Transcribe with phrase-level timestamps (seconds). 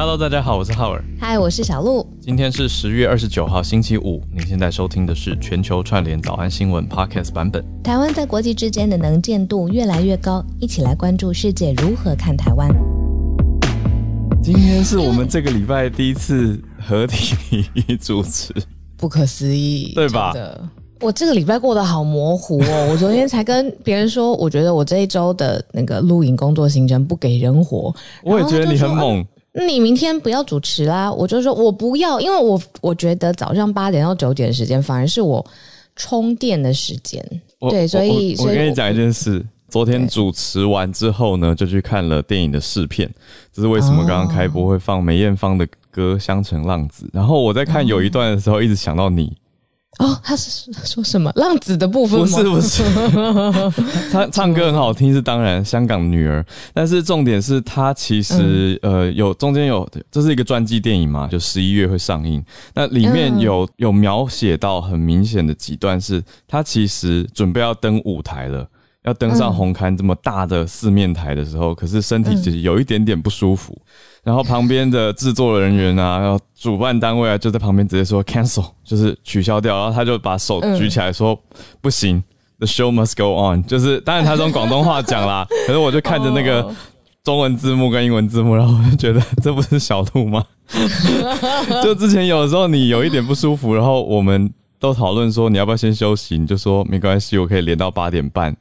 [0.00, 1.04] Hello，大家好，我是浩尔。
[1.20, 2.06] 嗨，我是小鹿。
[2.22, 4.22] 今天是十月二十九号，星期五。
[4.34, 7.62] 您现在收听的是全球串联早安新闻 Podcast 版本。
[7.84, 12.70] 台湾在国际之间的能见度越来越高，一起来关注世界如何看台湾。
[14.42, 17.36] 今天是我们这个礼拜第一次合体
[18.00, 18.54] 主持，
[18.96, 20.32] 不可思议，对吧？
[21.02, 22.88] 我这个礼拜过得好模糊哦。
[22.90, 27.94] 我昨天才跟别人说，我觉得我这一周的那个录影工作行程不给人活。
[28.24, 29.22] 我也觉得你很猛。
[29.52, 31.12] 你明天不要主持啦！
[31.12, 35.44] 我就说我不要，因为我我觉得早上八点到九点的时间反而是我
[35.96, 37.24] 充电的时间。
[37.68, 43.12] 对，所以我，跟你讲一件事，昨天主持完之后呢，就去看了电影的试片。
[43.52, 49.36] 这是为什么刚刚开播会放梅艳芳的歌《香城浪子》，然后我在看有一段的时候，一直想到你。
[50.00, 52.26] 哦，他是说什么浪子的部分吗？
[52.26, 52.82] 不是不是，
[54.10, 56.42] 他唱歌很好听是当然，香港女儿。
[56.72, 62.42] 但是重点是他其实、嗯、呃有中间有这是一个传记电影嘛，就十一月会上映。
[62.74, 68.66] 那里面有有描写到很明显的几段，是他其实准备要登舞台了，
[69.04, 73.76] 要登上红磡这么大的四面台的时候，可是身体其实有一点点不舒服。
[74.22, 79.74] 然后旁边的制作人员啊， 然后主办单位啊，就在旁边直接说 cancel，就是取消掉。
[79.74, 82.22] 然后他就把手举起来说：“嗯、不行
[82.58, 86.70] ，the show must go on。”就是当然他是用广东话讲啦， 可是我就看着那个
[87.24, 90.44] 中文字幕跟英文字幕，然后我就觉得这不是小兔吗？
[91.82, 98.56] 就之前有的时候你有一点不舒服，然后我们都讨论说你要不要先休息，你就说没关系，我可以连到八点半。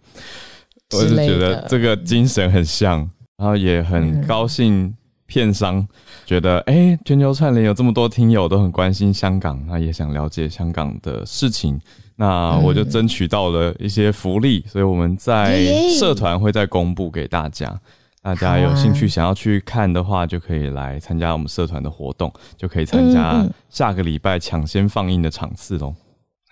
[0.93, 2.99] 我就觉得这个精神很像，
[3.37, 4.93] 然后也很高兴。
[5.31, 5.87] 片商
[6.25, 11.79] 觉得，哎、欸，全球串联有这么多听友都很关心香港，那也想了解香港的事情，
[12.15, 15.67] 那我就争取到了一些福利，所以我们在
[15.99, 17.79] 社团会再公布给大家，
[18.23, 25.93] 大家有兴趣想要去看的话，就可以来参加我们社团的活动，就可以参加下个礼拜抢先放映的场次喽。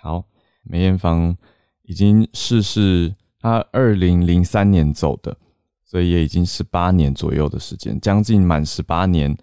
[0.08, 0.24] 好，
[0.64, 1.36] 梅艳芳
[1.84, 5.36] 已经逝世，她二零零三年走的。
[5.84, 9.36] 所以也已经十八年左右的时间，将近满十八年，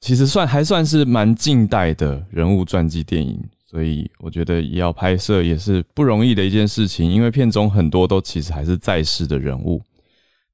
[0.00, 3.42] 其实算还算是蛮近代的人物传记电影。
[3.66, 9.82] 所以我觉得要拍摄也是不容易的一件事情，因为片中很多都其实还是在世的人物。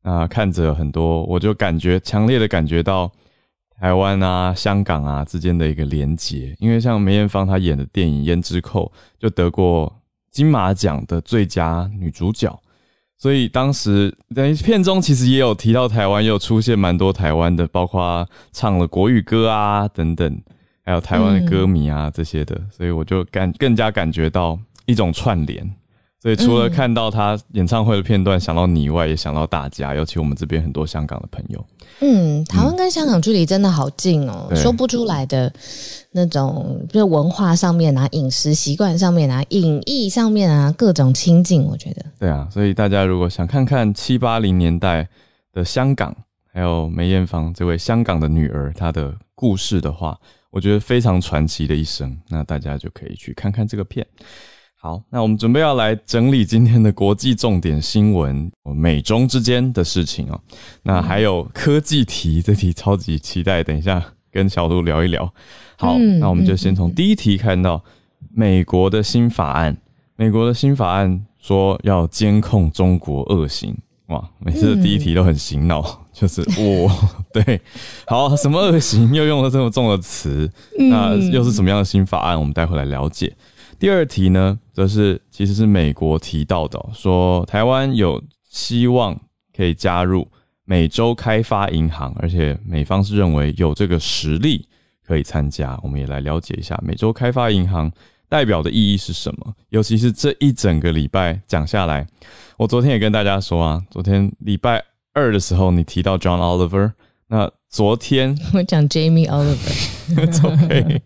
[0.03, 3.11] 那看着很多，我就感觉强烈的感觉到
[3.83, 6.55] 台湾啊、香港啊之间的一个连结。
[6.61, 8.87] 因为像梅艳芳她演的电影《胭脂扣》
[9.19, 9.93] 就得过
[10.31, 12.57] 金马奖的最佳女主角。
[13.19, 20.41] 所以当时在片中其实也有提到台湾，也有出现蛮多台湾的，包括唱了国语歌啊等等，
[20.85, 24.57] 还有台湾的歌迷啊这些的，所以我就感更加感觉到
[24.87, 25.69] 一种串联。
[26.23, 31.67] 所以除了看到他演唱会的片段，想到你以外，也想到大家，尤其我们这边很多香港的朋友。
[31.99, 35.53] 嗯，台湾跟香港距离真的好近哦，嗯、说不出来的
[36.13, 42.05] 那种，就是文化上面啊、饮食习惯上面啊、影艺上面啊，各种亲近，我觉得。
[42.21, 45.09] 对啊，所以大家如果想看看七八零年代
[45.53, 46.17] 的香港，
[46.53, 50.17] 还有梅艳芳这位香港的女儿她的故事的话，
[50.53, 54.07] 我觉得非常传奇的一生，那大家就可以去看看这个片。
[54.85, 60.41] 好，那我们准备要来整理今天的国际重点新闻，美中之间的事情哦。
[60.83, 65.33] 那还有科技题，这题超级期待，等一下跟小鹿聊一聊。
[65.79, 67.81] 好，那我们就先从第一题看到
[68.35, 69.77] 美国的新法案。
[70.17, 73.73] 美国的新法案说要监控中国恶行，
[74.07, 76.93] 哇，每次的第一题都很醒脑，就是哇，
[77.33, 77.61] 对，
[78.09, 80.51] 好，什么恶行又用了这么重的词？
[80.77, 82.37] 那又是什么样的新法案？
[82.37, 83.33] 我们待会来了解。
[83.83, 89.21] 第二题呢，则是其实是美国提到的，说台湾有希望
[89.57, 90.29] 可以加入
[90.65, 94.69] 美洲开发银行，而且美方是认为有这个实力
[95.05, 95.77] 可以参加。
[95.83, 97.91] 我们也来了解一下美洲开发银行
[98.29, 102.07] 代表的意义是什么，尤其是这一整个礼拜讲下来，
[102.59, 104.81] 我昨天也跟大家说啊，昨天礼拜
[105.13, 106.93] 二的时候你提到 John Oliver，
[107.27, 107.51] 那。
[107.73, 109.27] 昨天 我讲 Jamie
[110.15, 111.03] Oliver，OK，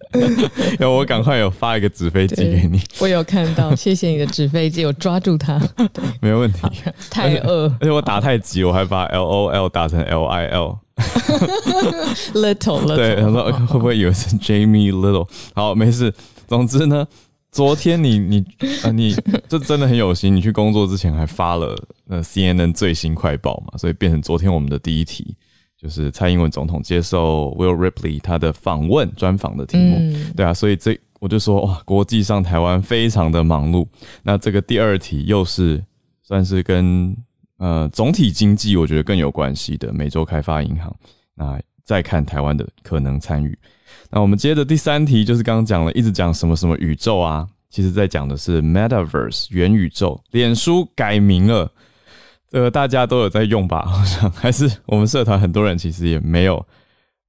[0.81, 5.59] 要我赶快有发一个纸飞机给你，我有看到， 谢谢你的纸飞机，我抓住它，
[5.93, 6.61] 对，没有问题。
[7.11, 10.87] 太饿，而且我打太急，我还把 L O L 打成 L I L，Little，
[12.95, 15.29] 对，他说会不会以为是 Jamie Little？
[15.55, 16.13] 好，没事。
[16.47, 17.07] 总之呢，
[17.51, 18.45] 昨天你你
[18.85, 19.15] 啊你
[19.49, 21.77] 这真的很有心，你去工作之前还发了
[22.07, 25.35] 那 CNN 最新快报嘛，所以变成昨天我们的第一题。
[25.81, 33.87] 就是蔡英文总统接受 Will Ripley 他的访问专访的题目，嗯、对啊，所以这我就说哇，国际上台湾非常的忙碌。
[34.23, 35.83] 那这个第二题又是
[36.23, 37.17] 算是跟
[37.59, 40.95] 呃总体经济我觉得更有关系的美洲开发银行。
[41.35, 43.57] 那再看台湾的可能参与。
[44.11, 50.21] 那我们接着第三题，就是刚刚讲了，一直讲什么什么宇宙啊，其实在讲的是 Metaverse 元宇宙。
[50.31, 51.71] 脸书改名了，
[52.57, 53.85] 这个大家都有在用吧？
[53.85, 56.67] 好像还是我们社团很多人其实也没有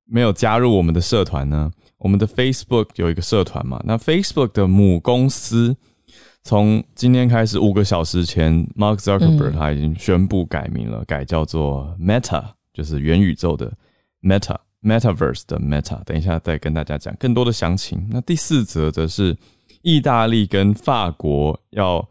[0.05, 1.69] 没有加入我们的社团呢。
[1.97, 5.75] 我们的 Facebook 有一个社团嘛，那 Facebook 的母公司
[6.43, 13.69] 从今天开始五个小时前，Mark Zuckerberg 他已经宣布改名了，改叫做 Meta，就是元宇宙的
[14.21, 14.55] Meta。
[14.81, 18.07] Metaverse 的 Meta，等一下再跟大家讲更多的详情。
[18.09, 19.35] 那第四则则是
[19.81, 22.07] 意大利跟法国要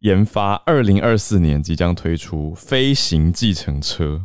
[0.00, 4.24] 研发，二零二四年即将推出飞行计程车。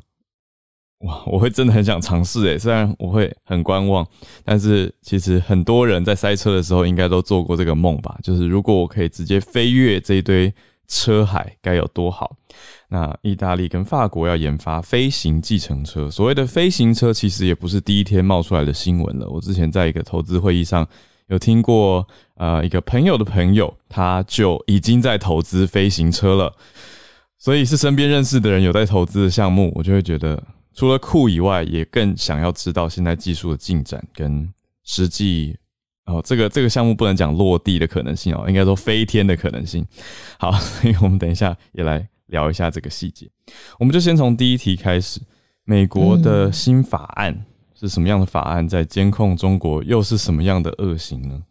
[1.00, 4.08] 哇，我会真的很想尝试诶，虽然我会很观望，
[4.46, 8.18] 但是其实很多人在塞车的时候应该都做过这个梦吧？
[8.24, 10.52] 就是如果我可以直接飞越这一堆
[10.88, 12.38] 车海，该有多好。
[12.88, 19.28] 那意大利跟法国要研发飞行计程车，所谓的飞行车其实也不是第一天冒出来的新闻了。
[19.30, 20.88] 我之前在一个投资会议上
[21.28, 26.54] 有听过，呃，一个朋友的朋友他就已经在投资飞行车了，
[27.38, 30.42] 所以是身边认识的人有在投资的项目，我就会觉得
[30.74, 34.48] 除了酷以外，也更想要知道现在技术的进展跟
[34.84, 35.58] 实际
[36.06, 39.86] 哦，这个这个项目不能讲落地的可能性哦，应该说飞天的可能性。
[40.38, 42.08] 好，所以我们等一下也来。
[42.30, 43.30] 聊一下这个细节，
[43.78, 45.22] 我们就先从第一题开始。
[45.64, 47.46] 美国的新法案
[47.80, 48.68] 是什么样的法案？
[48.68, 51.42] 在监控中国又是什么样的恶行呢？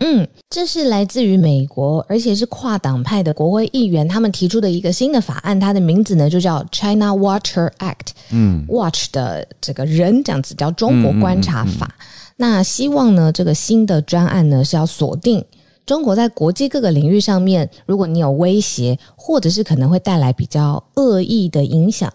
[0.00, 8.12] 嗯，这是来自于美国，而且是跨党派的国会议员他们提出的一个新的法案，它的名字呢就叫 China Watcher Act。
[8.30, 11.86] 嗯，Watch 的这个人这样子叫中国观察法。
[11.86, 12.34] 嗯嗯嗯嗯。
[12.36, 15.44] 那希望呢，这个新的专案呢是要锁定。
[15.84, 22.12] 中国在国际各个领域上面，如果你有威胁，或者是可能会带来比较恶意的影响，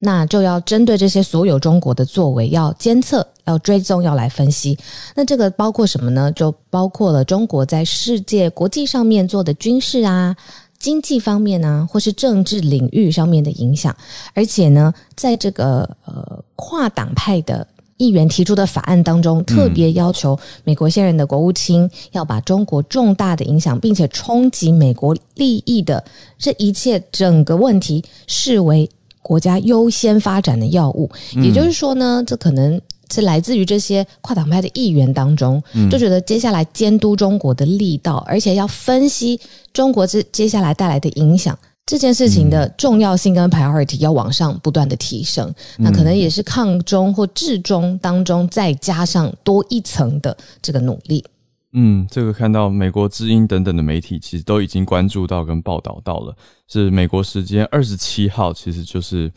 [0.00, 4.76] 那就要针对这些所有中国的作为，要监测、要追踪、要来分析。
[5.14, 6.32] 那这个包括什么呢？
[6.32, 10.34] 就包括了中国在世界国际上面做的军事啊、
[10.78, 13.94] 经济方面啊，或是政治领域上面的影响。
[14.34, 17.66] 而且呢，在这个呃跨党派的。
[18.00, 26.02] 议员提出的法案当中，特别要求美国现任的国务卿要把中国重大的影响并且冲击美国利益的
[26.38, 28.88] 这一切整个问题视为
[29.22, 31.10] 国家优先发展的要务。
[31.36, 32.80] 也就是说呢，这可能
[33.12, 39.40] 是来自于这些跨党派的议员当中，就觉得接下来监督中国的力道，而且要分析
[39.72, 41.58] 中国这接下来带来的影响。
[41.86, 51.24] 这件事情的重要性跟 priority 要往上不断的提升，嗯，那可能也是抗中或治中当中再加上多一层的这个努力。
[51.72, 56.36] 嗯，这个看到美国之音等等的媒体其实都已经关注到跟报道到了，
[56.66, 59.32] 是美国时间二十七号，其实就是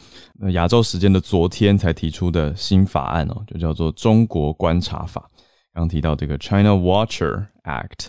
[0.53, 5.29] 亚洲时间的昨天才提出的新法案哦，就叫做中国观察法。
[5.73, 8.07] 刚提到这个 China Watcher Act，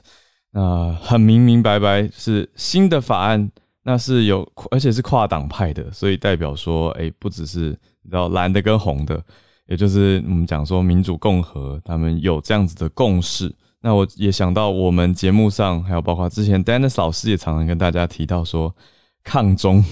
[0.52, 3.50] 那很明明白白是新的法案。
[3.86, 9.22] 那是有，而且是跨党派的，所以代表说，哎、不只是你知道蓝的跟红的，
[9.66, 13.54] 也就是我们讲说民主共和，他们有这样子的共识。
[13.84, 18.74] 那我也想到我们节目上，还有包括之前 Dennis 老师也常常跟大家提到说，
[19.22, 19.84] 抗中，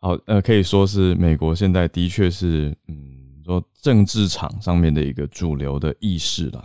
[0.00, 2.94] 好，呃，可以说是美国现在的确是，嗯，
[3.42, 6.62] 说政治场上面的一个主流的意识了。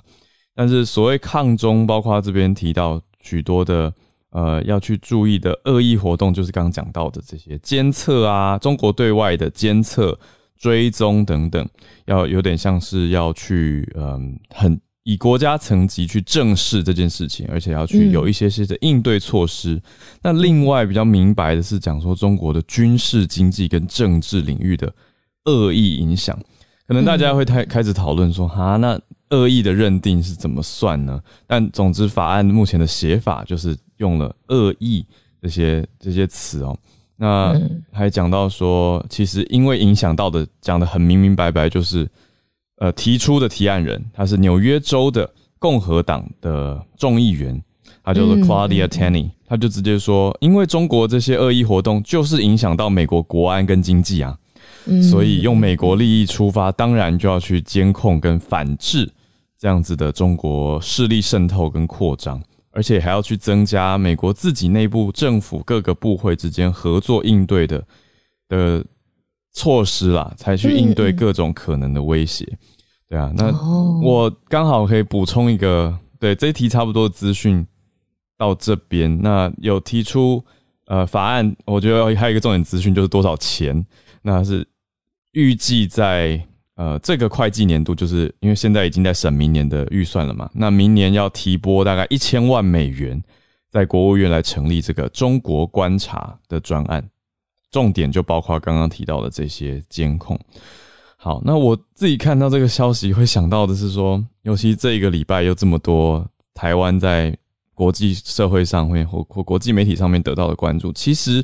[0.53, 3.93] 但是所谓抗中，包括这边提到许多的。
[4.31, 10.15] 呃，要去注意的恶意活动，就是刚刚讲到的这些监测啊，中国对外的监测、
[10.57, 11.65] 追踪等等，
[12.05, 19.75] 要有点像是要去，嗯，很以国家层级去正视这件事情，而且要去有一些些的应对措施。
[19.75, 19.81] 嗯。
[20.21, 24.93] 那另外比较明白的是，讲说中国的军事、经济跟政治领域的
[25.45, 26.37] 恶意影响，
[26.85, 28.99] 可能大家会开开始讨论说，哈，那
[29.29, 31.21] 恶意的认定是怎么算呢？
[31.47, 33.77] 但总之，法案目前的写法就是。
[33.97, 35.03] 用了恶意
[35.41, 36.77] 这些这些词哦，
[37.15, 37.59] 那
[37.91, 42.07] 还讲到说，其实因为影响到的讲得很明明白白，就是
[42.77, 45.29] 呃提出的提案人他是纽约州的
[45.59, 47.61] 共和党的众议员，
[48.03, 54.37] 他叫做 Claudia Tenney，他就直接说，因为中国这些恶意活动就是影响到美国国安跟经济啊，
[55.09, 59.11] 所以用美国利益出发，当然就要去监控跟反制
[59.57, 62.41] 这样子的中国势力渗透跟扩张。
[62.69, 67.83] 而且还要去增加美国自己内部政府各个部会之间合作应对的
[68.47, 68.85] 的
[69.57, 72.47] 措施啦，才去应对各种可能的威胁。
[73.09, 73.51] 对啊，那
[74.01, 77.65] 我刚好可以补充一个，对，这一题差不多资讯
[78.37, 79.19] 到这边。
[79.21, 80.43] 那有提出
[80.85, 83.83] 呃法案，我觉得还有一个重点资讯就是多少钱，
[84.21, 84.67] 那是
[85.31, 86.39] 预计在
[86.75, 93.19] 呃，这个会计年度就是因为现在已经在审明年的预算了嘛，那明年要提拨大概一千万美元，
[93.71, 97.03] 在国务院来成立这个中国观察的专案，
[97.71, 100.39] 重点就包括刚刚提到的这些监控。
[101.15, 107.35] 好，那我自己看到这个消息会想到的是说，尤其这一个礼拜有这么多台湾在
[107.73, 111.43] 国际社会上会或或国际媒体上面得到的关注，其实。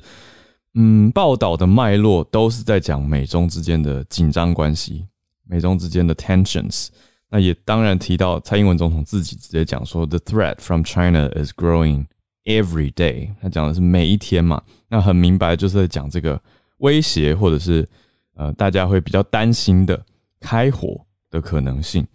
[0.76, 5.06] 嗯，报道的脉络都是在讲美中之间的紧张关系，
[5.48, 6.88] 美中之间的 tensions。
[7.30, 12.08] 那也当然提到蔡英文总统自己直接讲说，the threat from China is growing
[12.46, 13.30] every day。
[13.42, 16.40] 他讲的是每一天嘛，那很明白就是在讲这个
[16.78, 17.88] 威胁或者是
[18.36, 20.00] 呃大家会比较担心的
[20.40, 22.06] 开火的可能性。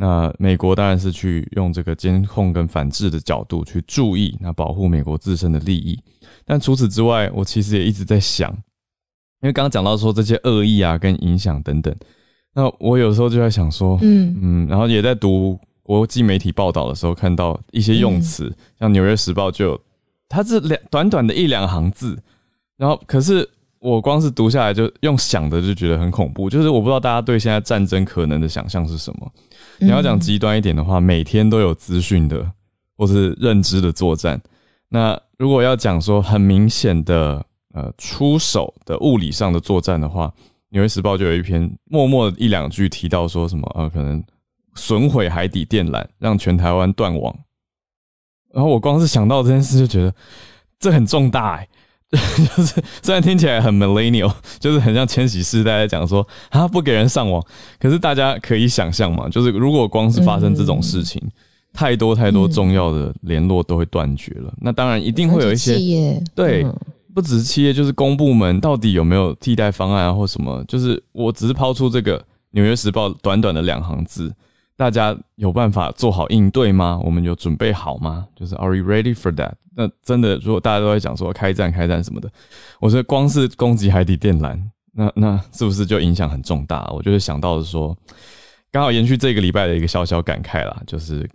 [0.00, 5.98] 那美国当然是去用这个监控跟反制的角度去注意，那保护美国自身的利益。
[6.44, 8.48] 但除此之外，我其实也一直在想，
[9.40, 11.92] 因为刚刚讲到说这些恶意啊跟影响等等，
[12.54, 15.58] 那我有时候就在想说，嗯嗯，然后也在读
[15.88, 19.80] 国际媒体报道的时候，看到一些用词，嗯、像《纽约时报》就有，
[20.28, 22.22] 它是两短短的一两行字，
[22.76, 23.48] 然后可是。
[23.80, 29.32] 我光是读下来就用想的就觉得很恐怖，就是我不知道大家对现在战争可能的想象是什么。
[29.78, 32.44] 你要讲极端一点的话，每天都有资讯的
[32.96, 34.42] 或是认知的作战。
[34.88, 37.40] 那如果要讲说很明显的
[37.72, 40.26] 呃出手的物理上的作战的话，
[40.70, 44.20] 《纽约时报》就有一篇默默一两句提到说什么呃可能
[44.78, 47.36] 损毁海底电缆，让全台湾断网。
[48.54, 50.14] 然后我光是想到这件事就觉得
[50.78, 51.68] 这很重大哎、欸。
[52.10, 57.44] 就是虽然听起来很 millennial，就是很像千禧世代在讲说啊不给人上网，
[57.78, 61.30] 可是大家可以想象嘛，就是如果光是发生这种事情，嗯、
[61.74, 64.48] 太多太多重要的联络都会断绝了。
[64.52, 66.74] 嗯、那当然一定会有一些企业，对，嗯、
[67.14, 70.64] 不只是企业，就是公部门到底有没有替代方案啊或什么？
[70.66, 72.18] 就是我只是抛出这个
[72.52, 74.34] 《纽约时报》短短的两行字。
[74.78, 77.00] 大家有办法做好应对吗？
[77.02, 78.28] 我们有准备好吗？
[78.36, 79.54] 就是 Are we ready for that？
[79.74, 82.30] 那真的，如果大家都在讲说开战、开战什么的，
[82.78, 84.56] 我觉得光是攻击海底电缆，
[84.92, 86.88] 那那是不是就影响很重大？
[86.92, 87.96] 我就是想到的说，
[88.70, 91.28] 刚好延续这个礼拜的一个小小感慨啦，就是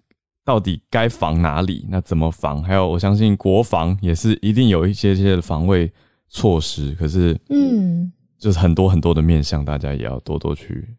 [0.46, 1.86] 到底该防哪里？
[1.90, 2.64] 那怎么防？
[2.64, 5.92] 还有，我相信国防也是一定有一些些的防卫
[6.30, 8.10] 措施，可是，嗯，
[8.40, 10.96] 就是很多很多的面向，大家也要多多去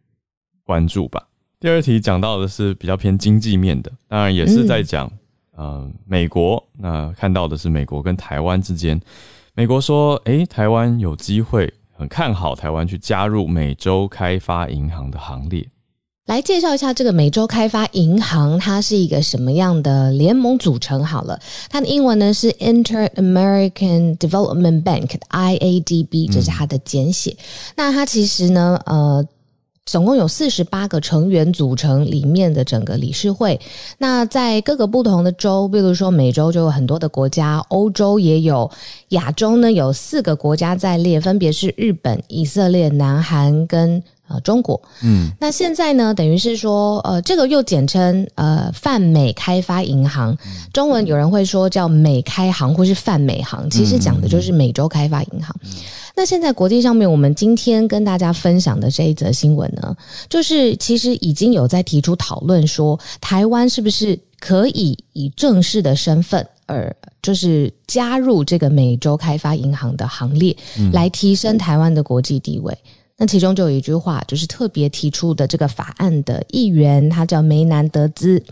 [0.62, 1.26] 关注吧。
[1.64, 5.10] 第二题讲到的是比较偏经济面的，当然也是在讲，
[5.56, 6.62] 嗯、呃，美国。
[6.78, 9.00] 那看到的是美国跟台湾之间，
[9.54, 15.66] 美国说，诶、欸，台湾有机会，很看好台湾去加入美洲开发银行的行列。
[16.26, 21.02] 来介绍一下这个美洲开发银行，它是一个什么样的联盟组成？
[21.02, 21.40] 好了，
[21.70, 27.30] 它的英文呢是 Inter-American Development Bank（IADB），这是它的简写。
[27.30, 27.44] 嗯、
[27.76, 29.26] 那它其实呢，呃。
[29.86, 33.60] 总共有四十八个成员组成里面的整个理事会。
[33.98, 38.70] 那在各个不同的州，比如说美洲就有很多的国家，欧洲也有，
[39.10, 44.80] 亚洲呢有四个国家在列，分别是日本、以色列、南韩跟呃中国。
[45.02, 50.36] 嗯，那现在呢，等于是说，呃，这个又简称呃泛美开发银行，
[50.72, 55.54] 中文有人会说叫美开行或是泛美行，其实讲的就是美洲开发银行。
[56.16, 59.96] 那现在国际上面，我们今天跟大家分享的这一则新闻呢，
[60.28, 70.56] 就是其实已经有在提出讨论说，台湾是不是可以以正式的身份，而就是加入这个美洲开发银行的行列，
[70.92, 72.72] 来提升台湾的国际地位。
[72.72, 78.42] 嗯、那其中就有一句话，就是特别提出的这个法案的议员，他叫梅南德兹。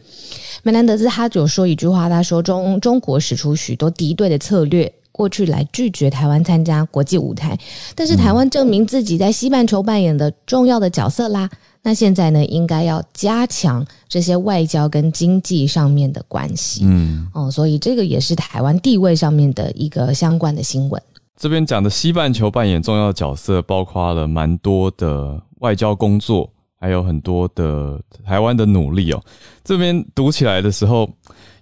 [0.62, 4.92] 梅南德兹他就说一句话，他说中中国使出许多敌对的策略。
[5.14, 7.56] 过去来拒绝台湾参加国际舞台，
[7.94, 11.50] 但是台湾证明自己在西半球扮演的重要的角色啦。
[11.82, 16.80] 那现在呢，应该要加强这些外交跟经济上面的关系。
[16.84, 21.02] 嗯，哦，所以这个也是台湾地位上面的一个相关的新闻。
[21.42, 29.20] 这边讲的西半球扮演重要角色，包括了蛮多的外交工作，还有很多的台湾的努力哦。
[29.64, 31.12] 这边读起来的时候，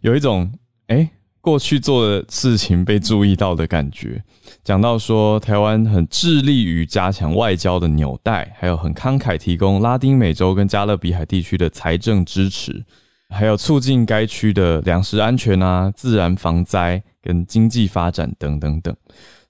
[0.02, 0.52] 有一种
[0.88, 1.08] 诶
[1.40, 4.22] 过去做的事情被注意到的感觉，
[4.62, 12.84] 讲到说台湾很致力于加强外交的纽带，还有很慷慨提供拉丁美洲跟加勒比海地区的财政支持，
[13.30, 18.94] 还有促进该区的粮食安全啊、自然防灾跟经济发展等等等。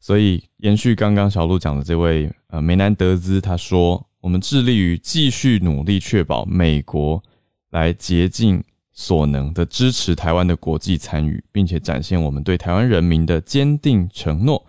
[0.00, 7.23] 所以延续刚刚小鹿讲的这位呃梅南德兹他说，我们致力于继续努力确保美国
[7.71, 14.66] 来竭尽所能的支持台湾的国际参与，并且展现我们对台湾人民的坚定承诺，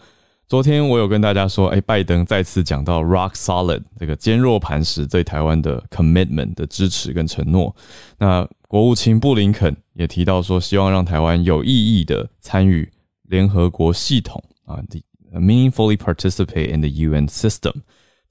[0.47, 7.73] 昨天我有跟大家说，哎，拜登再次讲到 rock solid 这个坚若磐石对台湾的 commitment 的支持跟承诺。
[8.17, 12.89] 那国务卿布林肯也提到说，希望让台湾有意义的参与
[13.23, 14.81] 联合国系统啊
[15.33, 17.73] ，meaningfully participate in the UN system。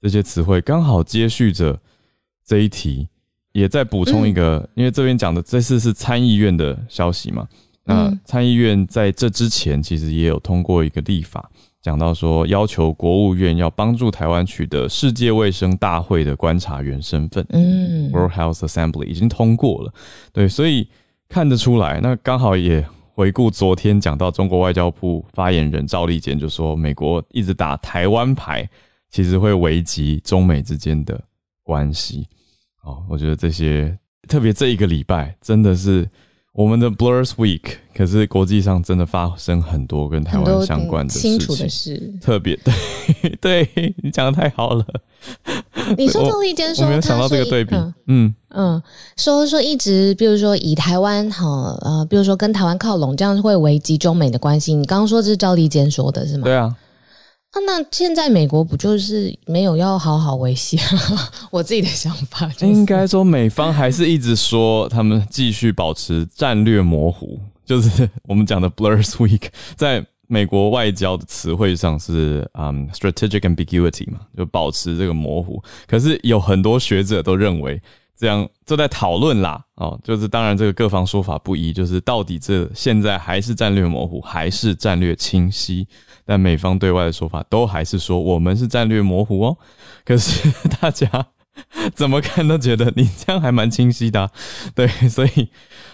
[0.01, 1.79] 这些词汇刚好接续着
[2.45, 3.07] 这一题，
[3.51, 7.47] 也再补充一个，嗯、因为这边讲的这次是参议院的消息嘛。
[7.83, 11.49] 那参议院在这之前其实也有通过一个立法。
[11.81, 19.91] 讲到说，要求国务院要帮助台湾取得世界卫生大会的观察员身份，嗯，World Health Assembly 已经通过了，
[20.31, 20.87] 对，所以
[21.27, 22.87] 看得出来，那刚好也
[23.21, 28.67] 回顾昨天讲到中国外交部发言人赵立坚就说，美国一直打台湾牌，
[29.11, 31.23] 其实会危及中美之间的
[31.61, 32.27] 关系。
[32.81, 33.95] 哦，我觉得这些
[34.27, 36.09] 特别这一个礼拜真的是。
[36.53, 37.61] 我们的 Blurs Week，
[37.95, 42.59] 可是国际上真的发生很多跟台湾相关的事情，清楚的事，特别
[43.39, 44.85] 对，对你讲的太好了。
[45.97, 48.83] 你说赵立坚说，我没有想到这个对比，嗯嗯，嗯，
[49.17, 54.73] 说说一直，比如说以台湾好，呃，比如说跟台湾靠拢，这样会危及中美的关系。
[54.73, 56.43] 你刚刚说这是赵立坚说的是吗？
[56.43, 56.75] 对啊。
[57.51, 60.79] 啊，那现在美国不就是没有要好好维系？
[61.51, 69.43] 我自己的想法，就是，应该说美方还是一直说他们继续保持战略模糊，就是我们讲的 Blurs Week，
[69.75, 75.61] 在美国外交的词汇上是嗯 strategic ambiguity 嘛，就保持这个模糊。
[75.85, 77.81] 可是有很多学者都认为。
[78.17, 85.87] 这样就在讨论啦，哦，就是当然这个各方说法不一，就是到底这现在还是战略模糊，还是战略清晰？
[86.23, 89.57] 但美方对外的说法都还是说我们是战略模糊哦。
[90.05, 91.09] 可是大家
[91.95, 94.31] 怎么看都觉得你这样还蛮清晰的啊，
[94.75, 95.49] 对，所以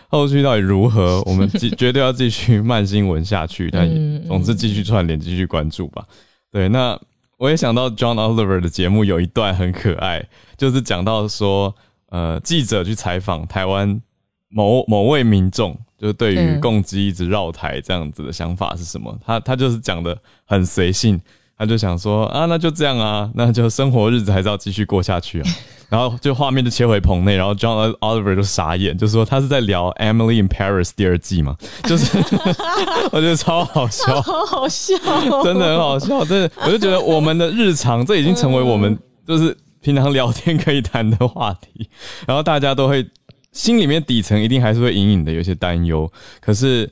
[0.08, 3.70] 后续到底如何，我们继 绝对要继续慢新闻下去。
[3.72, 3.88] 但
[4.28, 6.06] 总之继续串联，继续关注吧。
[6.52, 7.00] 对，那
[7.38, 11.76] 我也想到 John Oliver 的节目有一段很可爱，就是讲到说。
[12.10, 14.02] 呃，记者去采访台湾
[14.48, 19.14] 某某位民众，就是对于共机一直绕台这样子的想法是什么？
[19.26, 21.20] 他他就是讲的很随性，
[21.58, 25.50] 他就想说啊，那就这样啊，那就生活日子还是要继续过下去啊。
[25.90, 32.18] 然后就画面就切回棚内，然后 John Oliver 就傻眼，就说他是在聊《Emily in Paris》第二季嘛，就是
[33.12, 39.56] 我觉得超好笑， 好好笑哦，真的很好笑，真的，我就觉得我们的日常这已经成为我们就是。
[39.80, 41.88] 平常聊天可以谈的话题，
[42.26, 43.08] 然后大家都会
[43.54, 46.92] 心里面底层一定还是会隐隐的有些担忧，可是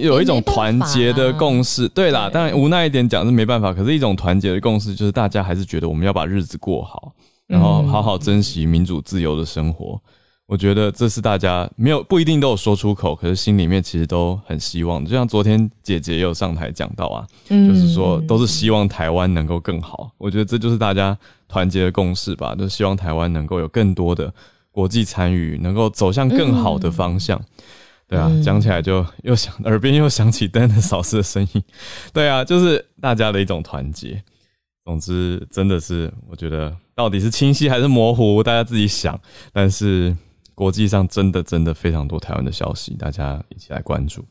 [0.00, 1.88] 有一种团结的共识。
[1.88, 7.12] 对啦，当然无奈一点讲是没办法，可是一种团结的共识就是大家还是觉得我们要把日子过好，
[7.46, 10.00] 然后好好珍惜民主自由的生活。
[10.46, 15.02] 我觉得这是大家没有不一定都有说出口，可是心里面其实都很希望。
[15.02, 20.10] 就像昨天姐姐也有上台讲到啊，就是说都是希望台湾能够更好。
[20.18, 21.16] 我觉得这就是大家
[21.48, 24.30] 团结的共识吧，就是希望台湾能够有更多的
[24.70, 27.40] 国际参与，能够走向更好的方向。
[28.06, 31.62] 对啊，讲起来就又想耳边又响起 Dennis 老师的声音。
[32.12, 34.22] 对啊，就是大家的一种团结。
[34.84, 39.20] 总之，真的是我觉得到底是清晰还是模糊，大家自己想。
[39.52, 40.16] 但是。
[40.56, 44.24] 国际上真的真的非常多台湾的消息，大家一起来关注。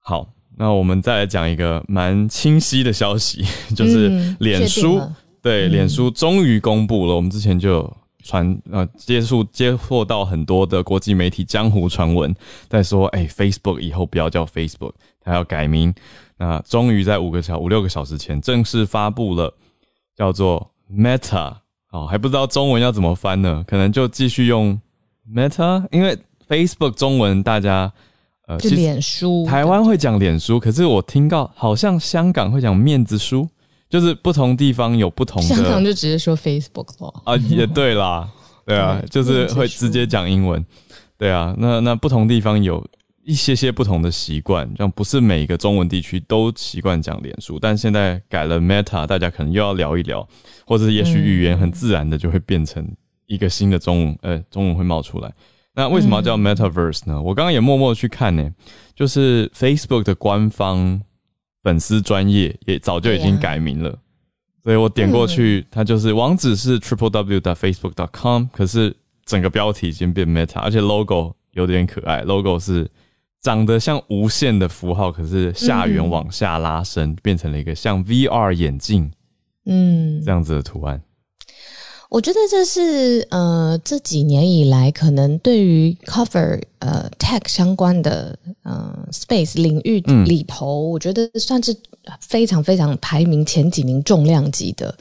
[0.00, 0.28] 好，
[0.58, 3.44] 那我们再来讲一个蛮清晰的消息，
[3.76, 7.14] 就是脸书，嗯、对，脸书终于公布了。
[7.14, 7.88] 我们之前就
[8.22, 12.34] 传呃接触接获到很多的国际媒体江湖传闻，
[12.68, 15.94] 在说，哎、欸，Facebook 以后不要叫 Facebook，它要改名。
[16.36, 19.54] 那终于在五个小五六个小时前正式发布了，
[20.16, 21.54] 叫做 Meta。
[21.92, 23.64] 哦，还不知道中文要怎么翻呢？
[23.66, 24.80] 可能就继续用。
[25.32, 27.92] Meta，因为 Facebook 中文大家
[28.46, 33.48] 呃，就脸书，台湾会讲脸书，可是我听到好像香港会讲面子书，
[33.90, 35.48] 就是不同地方有不同的。
[35.54, 37.22] 香港就直接说 Facebook 咯。
[37.26, 38.26] 啊，也对啦，
[38.64, 40.64] 对啊，就是会直接讲英文，
[41.18, 42.82] 对啊，那那不同地方有
[43.24, 50.26] 一些些不同的习惯，像不是每个中文地区都习惯讲脸书，但现在改了 Meta，大家可能又要聊一聊，
[50.64, 52.88] 或者也许语言很自然的就会变成。
[53.26, 55.32] 一个新的中文，呃，中文会冒出来。
[55.72, 57.14] 那为什么要叫 Metaverse 呢？
[57.14, 58.50] 嗯、我刚刚也默默去看呢，
[58.92, 61.00] 就是 Facebook 的官方
[61.62, 63.98] 粉丝专业也早就已经改名了，
[64.62, 72.90] 所以我点过去，它就是网址是 triple w dot facebook dot com，可是整个标题已经变 Meta，而且 logo 有点可爱，logo 是
[73.40, 79.10] 长得像无限的符号，可是下缘往下拉伸，变成了一个像 VR 眼镜，
[79.66, 81.00] 嗯，这样子的图案。
[82.10, 91.74] 我觉得这是呃这几年以来可能对于 cover 呃 tech 相关的呃 space 领域里头，嗯、我觉得算是
[92.20, 94.92] 非常非常排名前几名重量级的。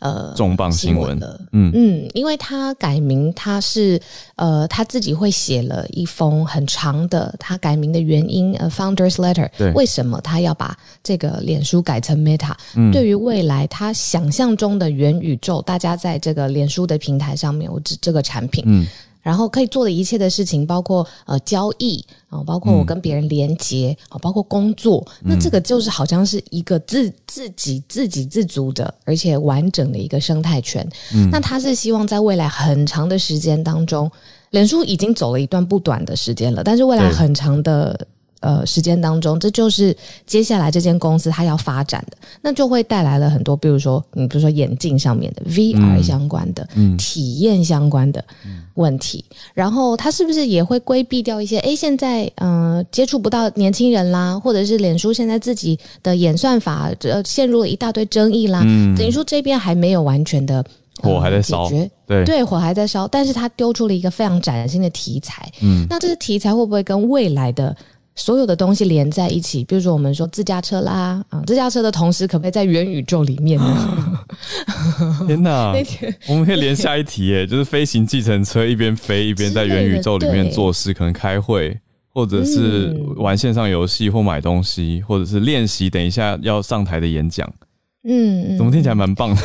[0.00, 1.18] 呃，重磅新闻。
[1.18, 1.70] 的，嗯。
[1.74, 4.00] 嗯，因为他改名，他是
[4.36, 12.52] 呃他自己会写了一封很长的他改名的原因，呃，Founders Letter，对，为什么他要把这个脸书改成 Meta？
[12.74, 18.86] 嗯，对于未来他想象中的元宇宙，大家在这个脸书的平台上面，我指这个产品，嗯。
[19.22, 30.88] 然后可以做的一切的事情，包括呃交易啊，包括我跟别人连接啊，包括工作，那这个就是好像是一个自自己自给自足的，而且完整的一个生态圈。
[31.14, 34.10] 嗯，那他是希望在未来很长的时间当中，
[34.50, 38.06] 脸书已经走了一段不短的时间了，但是未来很长的。
[38.40, 39.94] 呃，时间当中，这就是
[40.26, 48.24] 接下来这间公司它要发展的，那就会带来了很多，比如说，你比如说眼镜上面的 VR 相关的、嗯、体验相关的
[48.74, 51.58] 问题，嗯、然后它是不是也会规避掉一些？
[51.58, 60.64] 诶，现在呃接触不到年轻人啦，或者是脸书现在自己的演算法呃陷入了一大堆争议啦，嗯、等于说这边还没有完全的、
[61.02, 61.68] 呃、火还在烧，
[62.06, 62.24] 对。
[62.24, 67.76] 对，火还在烧，但是它丢出了一个非常崭新的题材，嗯，那这个题材会不会跟未来的？
[68.20, 74.26] 所有的东西连在一起，比如说我们说自驾车啦，啊，自驾车的同时可不可以在元宇宙里面呢？
[75.26, 75.72] 天哪！
[75.74, 81.74] 那天 我们可以连下一题耶，就是飞行计程车一边飞一边在元宇宙里面做事，可能开会，
[82.12, 87.50] 或者是玩线上游戏或买东西，或者是练习等一下要上台的演讲。
[88.02, 89.42] 嗯，怎么听起来蛮棒的？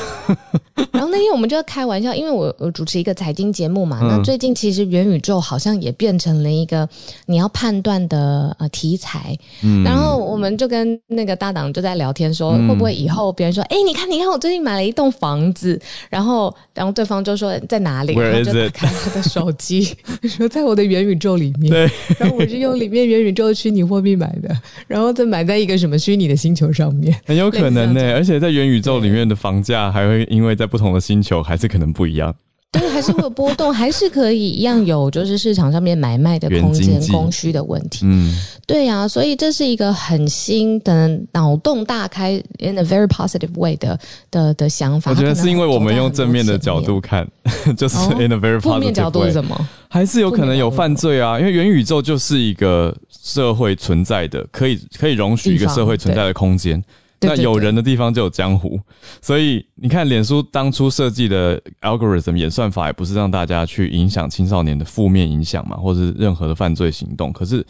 [0.92, 4.00] 然后那天我们就在开玩笑，因为我我主持一个财经节目嘛。
[4.02, 6.88] 嗯、那最近其实元宇宙好像也变成了一个
[7.26, 9.38] 你要判断的呃题材。
[9.62, 15.78] 嗯，然后我们就跟那个搭档就在聊天说，嗯、会不会以后别人说，哎、欸，你看，你看，我最近买了一栋房子，
[16.10, 18.14] 然后然后对方就说在哪里？
[18.14, 21.70] 然后就打开他的手机，说在我的元宇宙里面。
[21.74, 24.50] 对，然后我是用里面元宇宙虚拟货币买的，
[24.88, 28.45] 然后再买在一个什么虚拟的星球上面，很有可能呢、欸，而且。
[28.46, 32.32] 在元宇宙里面的房价还会因为在不同的星球，还是可能不一样。
[32.72, 38.02] 对，还是会有波动，还是可以一样有，就是市场上面买卖的空间、供需的问题。
[38.04, 43.98] 嗯，对呀、啊，所以这是一个很新的脑洞大开，in a very positive way 的
[44.30, 45.10] 的的想法。
[45.10, 47.28] 我觉得是因为我们用正面的角度看，
[47.76, 48.74] 就是 in a very positive way。
[48.74, 49.68] 负面角度是什么？
[49.88, 51.40] 还是有可能有犯罪啊？
[51.40, 56.84] 因为元宇宙就是一个社会存在的，可以可以容许一个社会存在的空间。
[57.22, 58.80] 那有人的地方就有江湖，
[59.22, 67.66] 所以你看，脸书当初设计的 algorithm 演算法也不是让大家去影响青少年的负面影响嘛，或是任何的犯罪行动，可是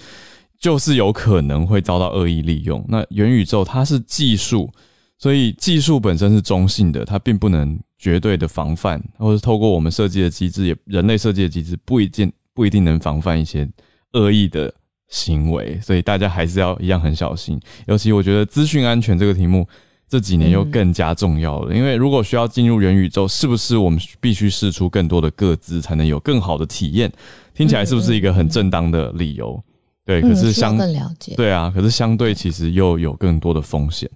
[0.60, 2.84] 就是有可能会遭到恶意利用。
[2.88, 4.70] 那元宇宙它是技术，
[5.18, 13.70] 所以技术本身是中性的，它并不能绝对的防范，或是透过我们设计的机制，也人类设计的机制不一定不一定能防范一些
[14.14, 14.74] 恶意的。
[15.08, 17.60] 行为，所以大家还是要一样很小心。
[17.88, 19.68] 尤其我觉得资讯安全这个题目
[20.08, 21.74] 这几年又更加重要了。
[21.74, 27.12] 嗯、因为如果需要进入元宇宙，是不是我们必须试出更多的各自才能有更好的体验？
[27.54, 29.64] 听起来是不是一个很正当的理由？
[30.06, 34.10] 对，可是相更了解，对啊，可是相对其实又有更多的风险。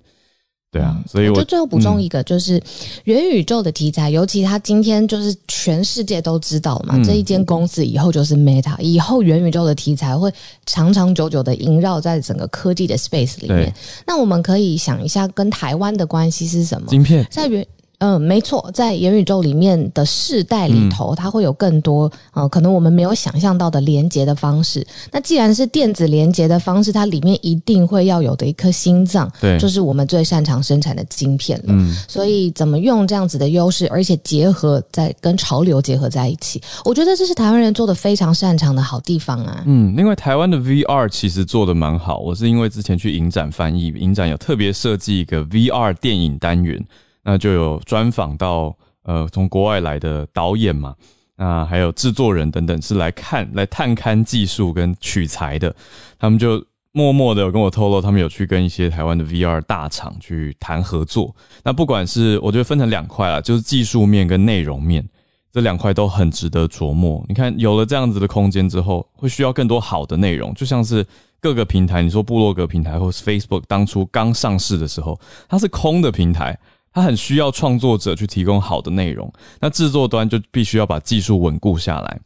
[0.72, 2.62] 对啊，所以我，就最后补充一个，就是
[3.06, 10.32] 元宇宙的题材，嗯、尤其他今天就是全世界都知道嘛，嗯、这一间公司以后就是 Meta，以后元宇宙的题材会
[10.68, 13.74] 长长久久的萦绕在整个科技的 space 里面。
[14.06, 16.88] 那我们可以想一下，跟台湾的关系是什么？
[16.88, 17.66] 晶片在元。
[18.00, 24.86] 嗯，没错，在元宇宙里面的世代里头，嗯、它会有更多呃，可能我们没有想象到的连接的方式。
[25.12, 31.66] 那既然是电子连接的方式，它里面一定会要有的一颗心脏，对，就是我们最擅长生产的晶片了。
[31.68, 39.62] 嗯，所以怎么用这样子的优势，而且结合在跟潮流结合在一起，我觉得这是台湾人做的非常擅长的好地方啊。
[39.66, 46.82] 嗯，另外台湾的 VR 其实做的蛮好，我是因为之前去影展翻译，影展有特别设计一个 VR 电影单元。
[47.24, 50.94] 那就有专访到呃，从国外来的导演嘛，
[51.36, 55.74] 那还有制作人等等，是来看来探勘技术跟取材的。
[56.20, 61.36] 他们就默默的有跟我透露，他们有去跟一些台湾的 VR 大厂去谈合作。
[61.64, 65.08] 那不管是我觉得分成两块啦，就是技术面跟内容面
[65.52, 67.26] 这两块都很值得琢磨。
[67.28, 71.06] 你看有了这样子的空间之后，会需要更多好的内容，就像是
[71.40, 76.60] 各个平台，你说部落格平台或是 Facebook 当初刚上市的时候，它是空的平台。
[76.94, 82.20] 它很需要创作者去提供好的内容，那制作端就必须要把技术稳固下来。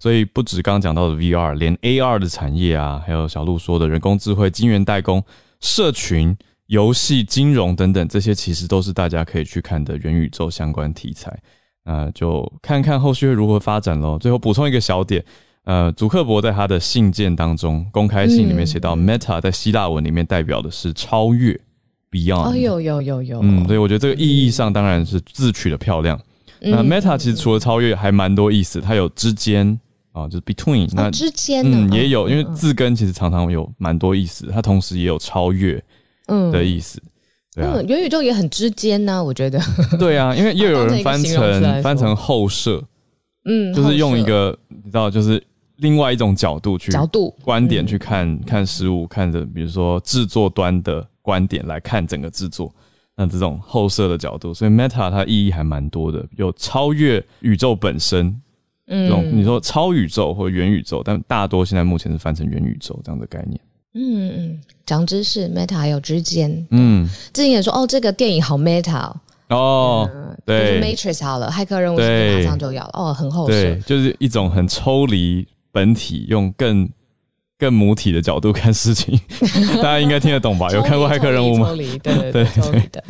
[0.00, 5.22] 所以不止刚刚讲到的 VR，连 AR 的产业啊，还有小鹿说的人工智慧、晶圆代工、
[5.60, 11.36] 社群、游戏、金融等等，这些其实都是大家可以去看的元宇宙相关题材。
[11.84, 14.18] 呃，就看看后续会如何发展喽。
[14.18, 15.24] 最后补充一个小点，
[15.64, 21.58] 呃，祖克伯在他的信件当中，公开信里面写到，Meta 在希腊文里面代表的是超越
[22.10, 22.50] ，Beyond。
[22.50, 23.40] 哦，有有有有。
[23.42, 26.18] 嗯，所以我觉得这个意义上当然是字取的漂亮。
[26.60, 29.78] 嗯、那 Meta 其实除了超越，还蛮多意思，它有之间。
[30.12, 35.80] 啊，就是 between，哦、那之间嗯也有，因为字根其实常常有蛮多意思，它同时也有超越
[36.26, 37.00] 嗯的意思，
[37.54, 39.60] 嗯、对啊，元宇宙也很之间呢，我觉得。
[39.96, 42.82] 对啊，因为 又有人翻成翻成后设，
[43.44, 45.40] 嗯，就是用一个你知道，就是
[45.76, 52.74] 另外一种角度去角度观点去看、嗯、看事物，看着比如说制作端的观点来看整个制作，
[53.14, 58.34] 那这种后设的角度，所以 Meta 它意义还蛮多的，有超越宇宙本身。
[58.86, 63.60] 嗯，你说超宇宙或元宇宙，但大多现在目前是翻成元宇宙这样的概念。
[63.92, 66.66] 嗯嗯，长知识，Meta 还有之间。
[66.70, 69.12] 嗯，之前也说哦，这个电影好 Meta
[69.50, 76.88] 哦，嗯、对，Matrix 好了，骇客任务马上就要了哦，很后设，对，就是一种很抽离本体，用更
[77.58, 79.20] 更母体的角度看事情，
[79.82, 80.70] 大家应该听得懂吧？
[80.72, 81.74] 有看过骇客任务吗？
[81.74, 82.44] 对对对，
[82.92, 83.04] 的，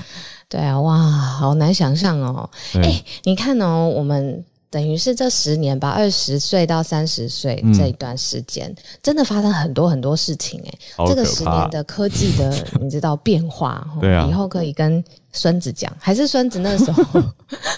[0.49, 2.49] 对啊，哇，好难想象哦。
[2.75, 4.45] 哎、欸，你看哦，我们。
[4.71, 11.07] 等于是这十年吧，二十岁到三十岁这一段时间，嗯、真的发生很多很多事情哎、欸。
[11.09, 13.83] 这个十年的科技的， 你知道变化？
[13.99, 14.27] 对啊。
[14.29, 17.03] 以后可以跟孙子讲，还是孙子那时候？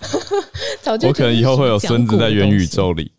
[0.83, 1.06] 早就。
[1.06, 3.12] 我可能以后会有孙子在元宇宙里。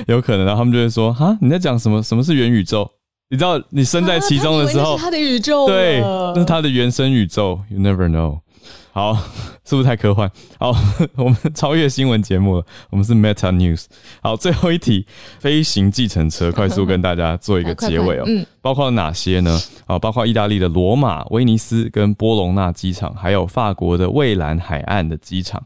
[0.06, 2.02] 有可能，然后他们就会说：“哈，你在讲什么？
[2.02, 2.88] 什么是元宇宙？
[3.30, 7.60] 你知道，你身在其中的时候，啊、他，他的宇宙，对，那是他的原生宇宙。
[7.70, 8.40] You never know。”
[8.90, 9.14] 好，
[9.64, 10.28] 是不是太科幻？
[10.58, 10.74] 好，
[11.14, 12.64] 我们超越新闻节目了。
[12.90, 13.84] 我们是 Meta News。
[14.20, 15.06] 好，最后一题，
[15.38, 18.24] 飞行计程车，快速跟大家做一个结尾哦。
[18.26, 19.60] 嗯，包括哪些呢？
[19.86, 25.62] 啊，包括意大利的罗马、威尼斯跟波隆纳机场，还有法国的蔚蓝海岸的机场，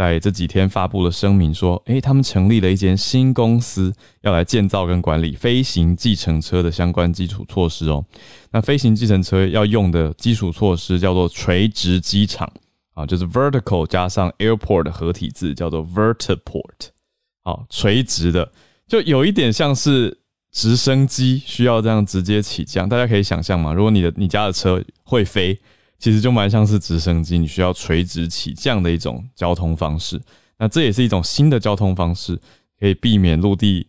[0.00, 8.02] 在这几天发布了声明，说，诶，他们成立了一间新公司，要来建造跟管理飞行计程车的相关基础措施哦。
[8.50, 12.50] 那飞行计程车要用的基础措施叫做垂直机场。
[12.94, 16.88] 啊，就是 vertical 加上 airport 的合体字叫做 vertiport，
[17.44, 18.50] 好，垂直的，
[18.88, 20.18] 就有一点像是
[20.50, 23.74] 直升机需要这样直接起降，大家可以想象吗？
[23.74, 25.58] 如果你的你家的车会飞，
[26.00, 30.20] 其实就蛮像是直升机，你需要垂直起降的一种交通方式。
[30.58, 32.40] 那这也是一种新的交通方式，
[32.78, 33.86] 可以避免陆地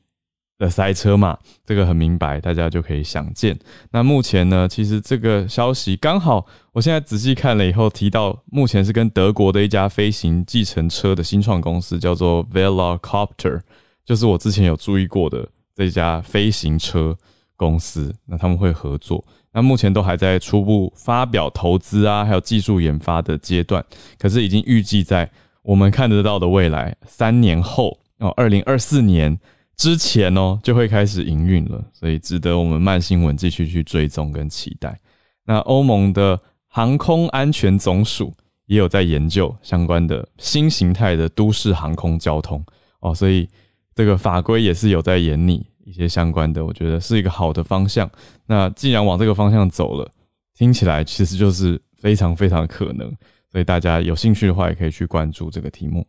[0.58, 3.58] 的塞车嘛，这个很明白，大家就可以想见。
[3.92, 13.62] 那目前呢，其实这个消息刚好，我现在仔细看了以后，提到目前是跟德国的一家飞行计程车的新创公司，叫做 Velocopter，
[14.06, 17.18] 就是我之前有注意过的这家飞行车
[17.58, 18.14] 公司。
[18.26, 23.84] 那他们会合作，那目前都还在初步发表投资啊，还有技术研发的阶段，
[24.18, 25.30] 可是已经预计在
[25.64, 29.40] 我们看得到的未来三年后哦，二零二四年。
[29.78, 34.96] 之前哦就会开始营运了，所以值得我们慢新闻继续去追踪跟期待。
[35.44, 38.32] 那欧盟的航空安全总署
[38.68, 42.64] 也有在研究相关的新形态的都市航空交通
[43.00, 43.50] 哦，所以
[43.96, 48.10] 这个法规也是有在研拟一些相关的，我觉得是一个好的方向。
[48.46, 50.12] 那既然往这个方向走了，
[50.54, 53.12] 听起来其实就是非常非常可能，
[53.52, 56.06] 所以大家有兴趣的话也可以去关注这个题目。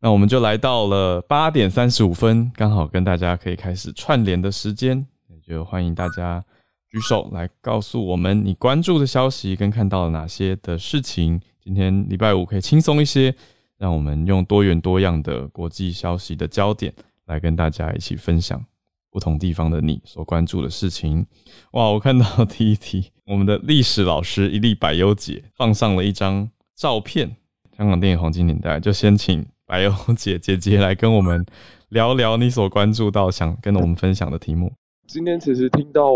[0.00, 6.44] 那我们就来到了八点三十五分，刚好跟大家可以开始串联的时间，也就欢迎大家
[6.90, 11.40] 举手来告诉我们你关注的消息跟看到了哪些的事情。
[11.60, 13.32] 今天礼拜五可以轻松一些，
[13.78, 16.92] 让我们用多元多样的国际消息的焦点
[17.32, 18.62] 来跟大家一起分享
[19.10, 21.26] 不同地方的你所关注的事情。
[21.72, 27.36] 哇，我看到第一题， 我们的历史老师一粒百忧解放上了一张照片，
[27.76, 29.44] 香港电影黄金年代，就先请。
[29.64, 31.46] 百忧姐姐姐来跟我们
[31.88, 34.70] 聊聊你所关注到、想跟我们分享的题目。
[35.06, 36.10] 今天其实听到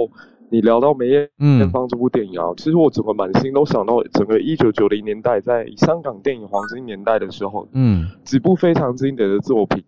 [0.50, 1.26] 你聊到梅艳
[1.70, 9.83] 芳这部电影啊，嗯、其实我整个满心都想到整个一九九零年代在香港电影黄金年代的时候，嗯，几部非常经典的作品。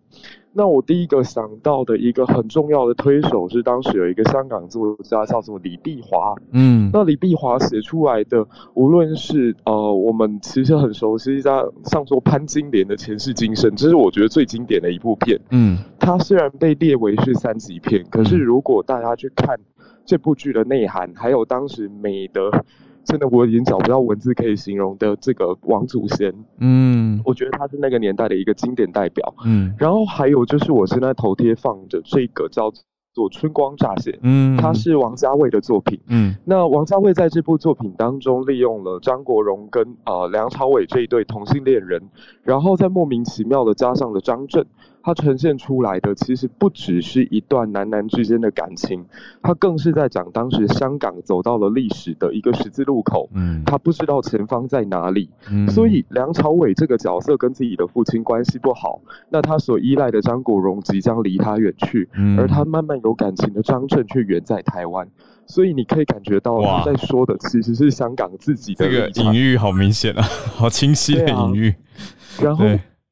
[0.51, 11.51] 那我第一个想到的一个很重要的推手是当时有一个香港作家叫做李碧华，嗯，那李碧华写出来的，无论是呃我们其实很熟悉在
[11.85, 19.55] 像说潘金莲的前世今生，这是我觉得最经典的一部片，嗯，它虽然被列为是三级片，可是如果大家去看
[20.03, 22.65] 这部剧的内涵，还有当时美的。
[23.09, 41.99] 真的，我已经找不到文字可以形容的这个王祖贤，嗯，我觉得他是那个年代的一个经典代表，嗯，然后还有就是我现在头贴放着这个叫做做《春光乍泄》，嗯，它是王家卫的作品，嗯，那王家卫在这部作品当中利用了张国荣跟啊、呃、梁朝伟这一对同性恋人，
[42.43, 44.63] 然后再莫名其妙的加上了张震。
[45.09, 49.03] 它呈现出来的其实不只是一段男男之间的感情，
[49.41, 65.07] 它更是在讲当时香港走到了历史的一个十字路口，嗯，他不知道前方在哪里，嗯，所以梁朝伟这个角色跟自己的父亲关系不好，那他所依赖的张国荣即将离他远去，嗯，而他慢慢有感情的张震却远在台湾，
[65.47, 70.21] 所以你可以感觉到他在说的其实是香港自己的这个隐喻，好明显啊，
[70.53, 72.63] 好清晰的隐喻，啊，然后。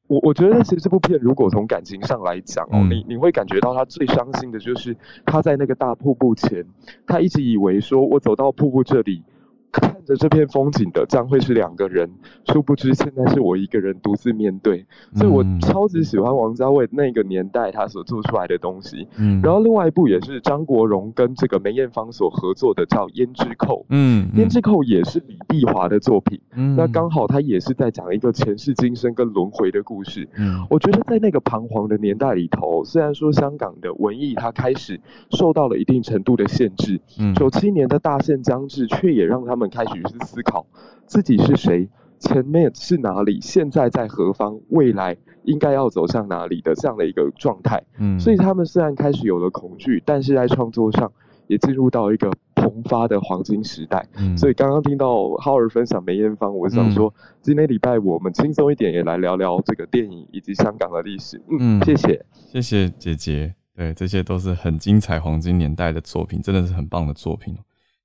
[0.08, 6.64] 我我觉得其实这部片如果从感情上来讲哦，嗯、你你会感觉到他最伤心的就是他在那个大瀑布前，
[7.06, 9.22] 他一直以为说我走到瀑布这里。
[9.70, 12.10] 看着这片风景的将会是两个人，
[12.46, 14.86] 殊不知现在是我一个人独自面对。
[15.14, 19.06] 所以我超级喜欢王家卫那个年代他所做出来的东西。
[19.18, 23.80] 嗯，然后另外一部也是张国荣跟这个梅艳芳所合作的，叫《胭脂扣》。
[23.90, 26.40] 嗯，《胭脂扣》也是李碧华的作品。
[26.54, 30.28] 嗯，那刚好他也是在讲一个前世今生跟轮回的故事。
[30.36, 34.98] 嗯，我觉得在那个彷徨的年代里头，虽然说香港的文艺它开始
[35.30, 36.98] 受到了一定程度的限制。
[37.18, 40.64] 嗯，九七年的大限将至，却也让他们开始去思考
[41.06, 47.82] 自己是谁，前面是哪里，现在在何方，未来应该要走向哪里的这样的一个状态。
[47.98, 51.12] 嗯，所以他们虽然开始有了恐惧，但是在创作上
[51.48, 54.06] 也进入到一个迸发的黄金时代。
[54.16, 61.40] 嗯，所以刚刚听到浩儿分享梅艳芳，我想说，今天礼拜五我们轻松一点，也来聊聊这个电影以及香港的历史。
[61.58, 63.54] 嗯，谢谢，谢谢姐姐。
[63.74, 67.56] 对，这些都是很精彩黄金年代的作品，真的是很棒的作品。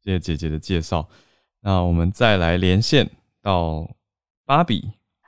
[0.03, 1.09] 谢谢姐姐的介绍。
[1.63, 3.09] 那我们再来连线
[3.41, 3.89] 到
[4.45, 4.83] 芭比。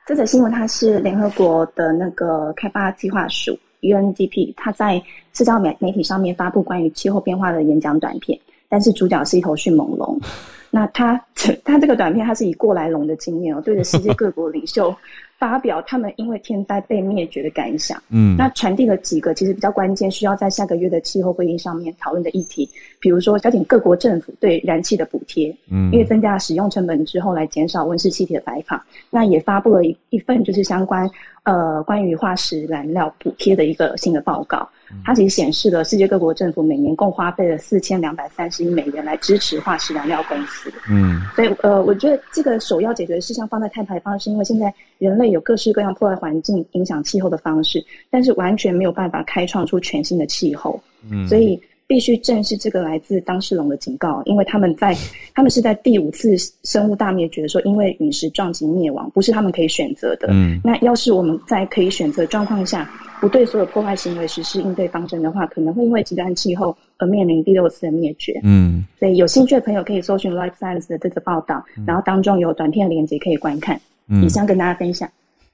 [0.06, 10.20] 这则新闻它是联合国的那个开发计划署 UNDP，它在社交媒媒体上面发布关于气候变化的演讲短片，但是主角是一头迅猛龙。
[10.70, 11.18] 那它
[11.64, 14.94] 它这个短片，它是以过来龙的经验哦，对着世界各国领袖。
[15.38, 22.68] 发表他们因为天灾被灭绝的感想，嗯，那传递了几个其实比较关键，需要在下个月的气候会议上面讨论的议题，
[22.98, 31.08] 比如说邀请各国政府对燃气的补贴，嗯，因为增加使用成本之后来减少温室气体的排放，那也发布了一一份就是相关
[31.46, 34.68] 呃关于化石燃料补贴的一个新的报告。
[35.04, 40.72] 它其实显示了世界各国政府每年共花费了四千两百三十亿美元来支持化石燃料公司。
[40.88, 50.80] 嗯，所以呃，我觉得这个首要解决的事项放在碳排放，是因为现在人类有各式各样破坏环境、影响气候的方式，但是完全没有办法开创出全新的气候。
[51.10, 51.60] 嗯，所以。
[51.86, 54.96] 必须正视这个来自当事龙的警告，因为他们在，
[55.34, 60.28] 他们是在第五次生物大灭绝的时候，因为陨石撞击灭亡，不是他们可以选择的。
[60.30, 68.40] 嗯，那要是我们在可以选择状况下，不对所有破坏行为实施应对方针的话，可能会因为极端气候而面临第六次的灭绝。
[68.42, 73.80] 嗯，所以有兴趣的朋友可以搜寻《Life Science》的这个报道，然后当中有短片连接可以观看。
[74.08, 75.08] 嗯，以上跟大家分享。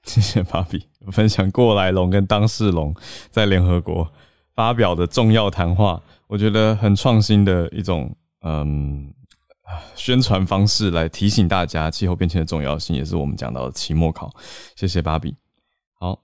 [0.05, 2.93] 谢谢芭比分享过来龙跟当事龙
[3.31, 4.05] 在联合国
[4.55, 6.03] 发表的重要谈话。
[6.27, 8.11] 我觉得很创新的一种
[8.43, 9.13] 嗯
[9.95, 14.31] 宣传方式，来提醒大家气候变迁的重要性，也是我们讲到的期末考。
[14.75, 15.35] 谢谢芭比。
[15.99, 16.19] 好，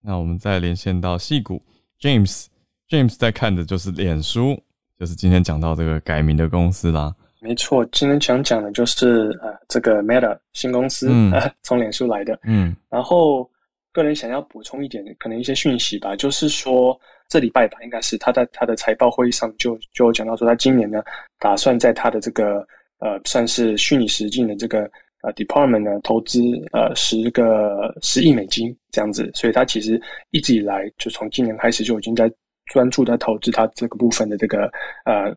[0.00, 1.62] 那我们再连线到戏谷
[2.00, 2.46] ，James，James
[2.88, 4.60] James 在看的就是脸书，
[4.98, 7.14] 就是今天讲到这个改名的公司啦。
[7.40, 13.48] 没错，今天想讲的就是呃这个 Meta 新公司，嗯，从脸书来的，嗯，然后
[13.92, 17.00] 个人想要补充一点，可能一些讯息吧，就是说。
[17.32, 21.02] 这礼拜吧，应该是他在他的财报会议上就就有讲到说，他今年呢
[21.38, 22.58] 打算在他的这个
[22.98, 24.82] 呃算是虚拟实境的这个
[25.22, 26.42] 呃 department 呢投资
[26.74, 29.98] 呃十个十亿美金这样子，所以他其实
[30.30, 32.30] 一直以来就从今年开始就已经在
[32.66, 34.70] 专注在投资他这个部分的这个
[35.06, 35.34] 呃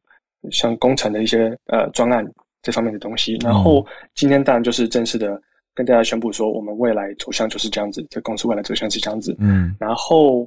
[0.51, 2.29] 像工程的一些呃专案
[2.61, 3.37] 这方面的东西。
[3.41, 5.41] 然后今天当然就是正式的
[5.73, 9.33] 跟大家宣布说，我们未来走向就是这样子，这公司未来走向是这样子。
[9.39, 10.45] 嗯，然后。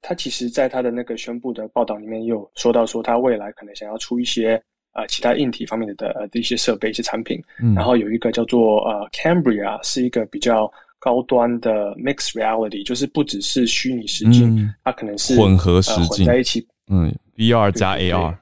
[0.00, 7.42] 他其实，在他的那个宣布的报道里面，也有说到说他未来可能想要出一些呃其他硬体方面的的呃的一些设备、一些产品。
[7.60, 16.66] 嗯，然后有一个叫做呃 Cambria，是一个比较高端的 Mixed Reality，就是不只是虚拟实境，嗯、它可能是混合实境、呃、混在一起。
[16.88, 18.36] 嗯，VR 加 AR，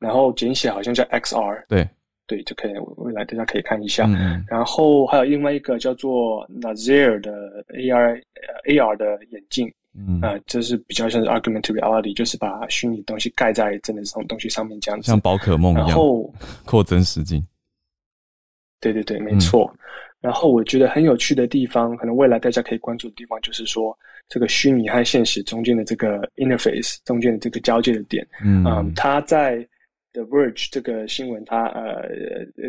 [0.00, 1.64] 然后简写好像叫 XR。
[1.68, 1.88] 对
[2.26, 4.04] 对，就可以未来大家可以看一下。
[4.08, 9.72] 嗯，然后还有另外一个叫做 Nazir 的 AR、呃、AR 的眼镜。
[9.94, 16.32] 嗯啊，就是比较像是 augmented reality，就是把虚拟东西盖在真的这种东西上面这样子，像宝可梦一样，然后
[16.64, 17.46] 扩增实境。
[18.80, 19.70] 对对对，没错。
[19.74, 19.78] 嗯、
[20.22, 23.96] 然后我觉得很有趣的地方，可能未来大家可以关注的地方，就是说
[24.28, 28.26] 这个虚拟和现实中间的这个 interface 中间的这个交界的点。
[28.42, 29.56] 嗯，嗯，他在
[30.14, 32.08] The Verge 这个新闻，他呃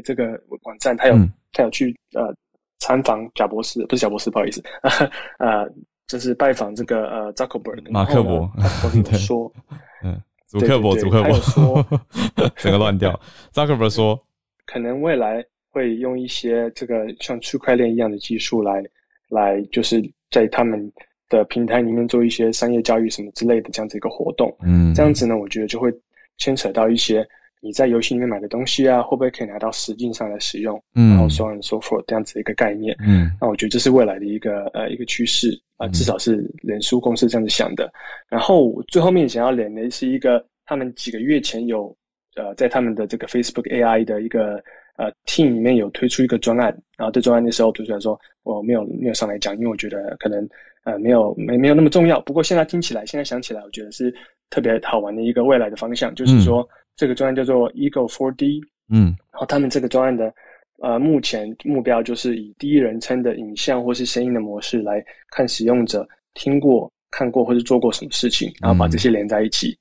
[0.03, 1.15] 这个网站，他有
[1.51, 2.31] 他有去呃
[2.79, 4.61] 参访贾博士，不是贾博士，不好意思，
[5.39, 5.67] 呃，
[6.13, 8.47] 就是拜访这个呃扎克伯格，马 克伯，
[9.03, 9.51] 他，说，
[10.03, 11.85] 嗯，祖克伯，祖克伯说，
[12.55, 13.19] 整个乱掉。
[13.51, 14.19] 扎克伯说，
[14.65, 15.43] 可能未来。
[15.75, 18.83] 会用一些这个像区块链一样的技术来，
[19.29, 19.99] 来就是
[20.29, 20.79] 在他们
[21.29, 24.55] 的平台里面做一些商业教育什么之类的这样子一个活动。
[24.61, 25.91] 嗯，这样子呢，我觉得就会
[26.37, 27.27] 牵扯到一些
[27.63, 30.79] 你在游戏里面买的东西啊，会不会可以拿到实际上来使用？
[30.95, 32.93] 嗯，然后 so on and so forth 这样子一个概念。
[32.99, 37.89] 嗯，那我觉得这是未来的一个呃一个趋势啊，至少是脸书公司这样子想的。
[38.27, 41.95] 然后最后面想要连的是一个他们几个月前有
[42.35, 44.61] 呃在他们的这个 Facebook AI 的一个。
[44.95, 50.47] 呃，team 里面有推出一个专案，然后这专案的时候推出来说，我没有没有上来讲，因为我觉得可能
[50.83, 52.21] 呃没有没没有那么重要。
[52.21, 54.13] 不过现在听起来，现在想起来，我觉得是
[54.51, 60.33] 特别好玩的一个未来的方向，就是说、嗯、这个专案叫做 Ego 4D，嗯，然后他们这个专案的
[60.81, 69.69] 呃目前目标就是以第一人称的影像或是声音的模式来看使用者听过、看过或是做过什么事情，然后把这些连在一起。
[69.69, 69.77] 嗯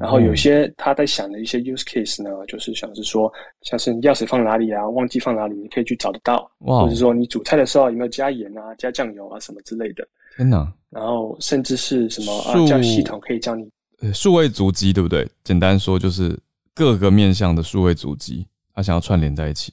[0.00, 10.02] 然后有些他在想的一些 use case 呢，嗯、就是想是说，像是你钥匙放哪里啊，忘记放哪里，你可以去找得到，哇或者说你煮菜的时候有没有加盐啊、加酱油啊什么之类的。
[10.34, 10.72] 天哪！
[10.88, 13.68] 然后甚至是什么数啊，叫系统可以教你
[14.00, 15.28] 呃数位足迹，对不对？
[15.44, 16.34] 简单说就是
[16.74, 19.72] 各个面向的数位足迹，他想要串联在一起。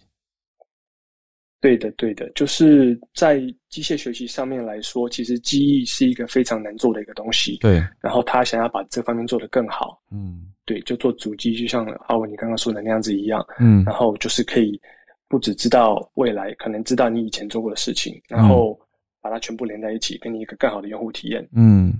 [1.61, 3.37] 对的，对的，就是在
[3.67, 7.57] 机械学习上面来说，其实记忆是一个非常难做的一个东西。
[7.57, 10.01] 对，然后他想要把这方面做得更好。
[10.09, 13.45] 嗯，对，就做主机，就像阿文你刚刚说的那样子一样。
[13.59, 14.79] 嗯，然后就是可以
[15.27, 18.79] 不只知道未来，可能知道你以前做过的事情，然后
[19.19, 21.45] 把它全部连在一起，给你一个更好的用户体验。
[21.51, 21.93] 嗯，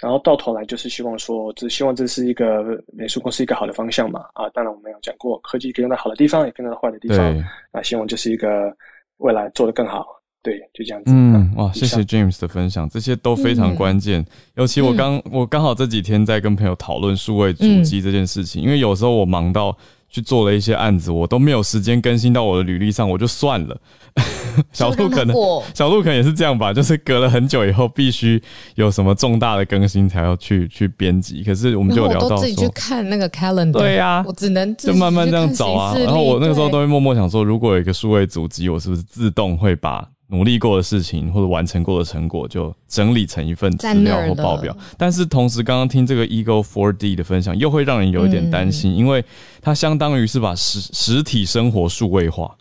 [0.00, 4.20] 然后到头来就是希望说，只希望这是一个美术公司一个好的方向嘛。
[4.34, 7.18] 啊，当然我们有讲过，科技可以用在好的地方，也可以用在坏的地方。
[7.32, 8.74] 对那希望就是一个。
[9.18, 10.04] 未来做得更好，
[10.42, 11.12] 对，就这样子。
[11.14, 14.20] 嗯，哇，谢谢 James 的分享，这些都非常关键。
[14.20, 14.26] 嗯、
[14.56, 19.74] 尤其我刚、嗯、我刚好这几天在跟朋友讨论数位主机这件事情，嗯、因为有时候我忙到
[20.08, 23.80] 去做了一些案子，我都没有时间更新到我的履历上，我就算了。
[24.72, 25.36] 小鹿可能，
[25.74, 28.42] 小鹿可能也是这样吧， 就是隔了很久以后，必须
[28.74, 31.42] 有什么重大的更新才要去去编辑。
[31.42, 35.96] 可是我们就聊到说，自己去看那个 calendar，对呀、啊，我只能就慢慢这样找啊。
[35.96, 44.76] 然后我那个时候都会默默想说，如果有一个数位主机，我是不是自动会把努力过的事情或者完成过的成果就整理成一份资料或报表？
[44.96, 49.24] 但是同时，刚刚听这个 Ego 4D 的分享，又会让人有一点担心，嗯、因为
[49.60, 52.56] 它相当于是把实实体生活数位化。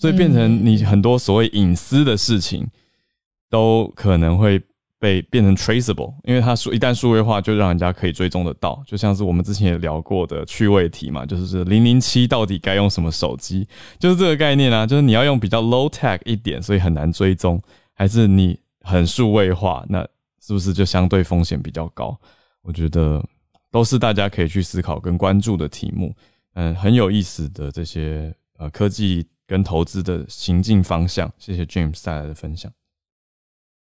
[0.00, 2.66] 所以变成你很多所谓隐私的事情，
[3.50, 4.58] 都可能会
[4.98, 8.82] 被变成 traceable，因为它数一旦数位化，就让人家可以追踪得到。
[8.86, 14.86] 就像是我们之前也聊过的趣味题嘛，就是零零七到底该用什么手机，就是这个概念啊。
[14.86, 17.60] 就是你要用比较 low tech 一点，所以很难追踪，
[17.92, 20.00] 还是你很数位化，那
[20.40, 22.18] 是不是就相对风险比较高？
[22.62, 23.22] 我觉得
[23.70, 26.14] 都是大家可以去思考跟关注的题目。
[26.54, 29.26] 嗯，很有意思的这些呃科技。
[29.50, 32.72] 跟投资的行进方向，谢谢 James 带来的分享。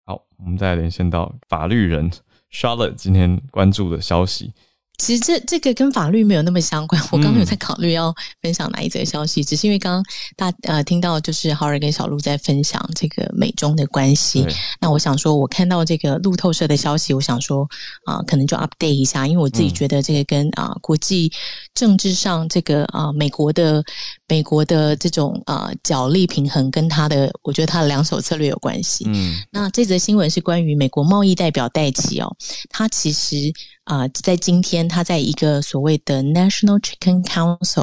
[0.07, 2.09] 好，我们再来连线到法律人
[2.51, 4.55] Charlotte 今天关注的消息。
[5.01, 7.01] 其实这这个跟法律没有那么相关。
[7.11, 10.03] 我刚刚有在考虑要分享哪一则消息，嗯、只是因为刚刚
[10.37, 14.45] 大呃听到就是浩尔跟小鹿在分享这个美中的关系。
[14.79, 17.67] 那我想说，我看到这个路透社的消息，我想说
[18.05, 21.31] 啊、呃，可能就 update 一下，因为我自己觉得这个跟啊、呃、国际
[21.73, 23.83] 政治上这个啊、呃、美国的
[24.27, 29.05] 美国的这种啊、呃、角力平衡，跟他的我觉得他的两手策略有关系。
[29.07, 32.35] 嗯，那这则新闻是关于美国贸易代表戴琪哦，
[32.69, 33.51] 他其实。
[33.91, 37.81] 啊、呃，在今天，他在一个所谓的 National Chicken Council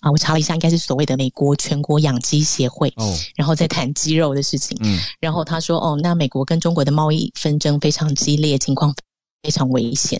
[0.00, 8.94] 啊、呃，我查了一下，应该是所谓的美国全国养鸡协会，哦，然后在谈鸡肉的事情，嗯，然后他说，哦，那美国跟中国的贸易纷争非常激烈，情况
[9.42, 10.18] 非常危险。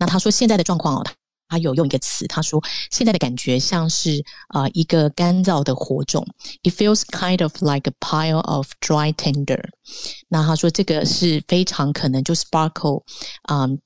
[0.00, 1.06] 那他说现在的状况哦，
[1.46, 2.60] 他有用一个词，他说
[2.90, 6.26] 现在的感觉像是啊、呃、一个干燥的火种
[6.64, 9.62] ，It feels kind of like a pile of dry tinder。
[10.28, 13.04] 那他说这个是非常可能就 sparkle
[13.42, 13.78] 啊、呃。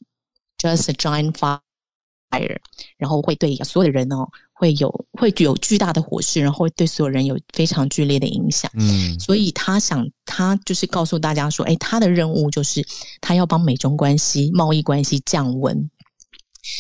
[0.58, 2.58] Just a giant fire，
[2.96, 8.70] 然后会对所有的人哦，会有会有巨大的火势，然后会对所有人有非常剧烈的影响。
[8.74, 12.86] 嗯，所以他想，他就是告诉大家说，哎，他的任务就是
[13.20, 15.90] 他要帮美中关系、贸易关系降温。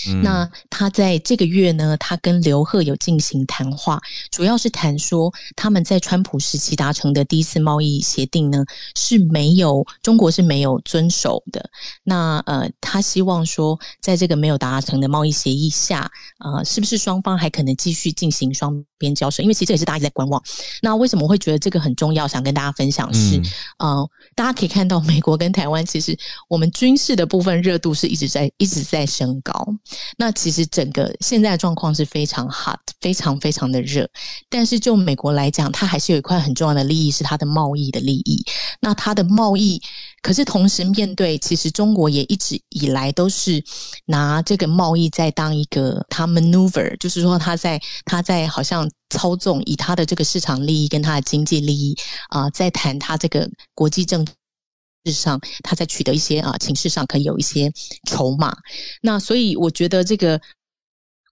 [0.08, 8.64] 嗯、那他在这个月呢，他跟刘鹤有进行谈话，主要是谈说他们在川普时期达成的第一次贸易协定呢
[8.96, 11.68] 是没有中国是没有遵守的。
[12.04, 19.42] 那呃，他希望说，在这个没有达成的贸易协议下，呃，是不是双方还可能继续进行双边交涉？
[19.42, 20.42] 因为其实这也是大家在观望。
[20.82, 22.26] 那为什么我会觉得这个很重要？
[22.26, 23.38] 想跟大家分享是，
[23.78, 26.18] 嗯、呃，大家可以看到美国跟台湾其实
[26.48, 29.75] 我们军事的部分热度是一直在一直在升高。
[30.16, 34.08] 那其实整个现在的状况是非常 hot，非常非常的热。
[34.48, 38.44] 但是就美国来讲，它还是有一块很重要的利益，是它的贸易的利益。
[38.80, 39.80] 那它的贸易，
[40.22, 43.62] 可是同时面对，其实中国也一直以来都是
[44.06, 51.94] 拿这个贸易在当一个它 maneuver，就是说他在他在好像操纵以他的这个市场利益跟他的经济利益
[52.28, 54.26] 啊、在谈他这个国际政。
[55.06, 57.72] 事实上，他在取得一些啊情势上可以有一些
[58.08, 58.56] 筹码。
[59.00, 60.40] 那所以我觉得这个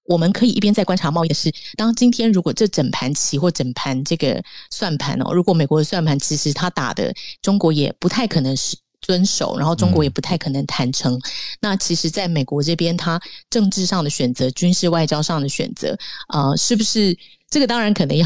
[0.06, 7.12] 我们可以一边在观察贸易的是，当今天如果这整盘棋或整盘这个算盘哦，如果美国的算盘其实他打的
[7.42, 11.14] 中国也不太可能是遵守，然后中国也不太可能谈成。
[11.14, 11.22] 嗯、
[11.60, 13.20] 那其实在美国这边，他
[13.50, 15.98] 政治上的选择、军事外交上的选择
[16.28, 17.18] 啊、呃，是不是
[17.50, 18.24] 这个当然可能要。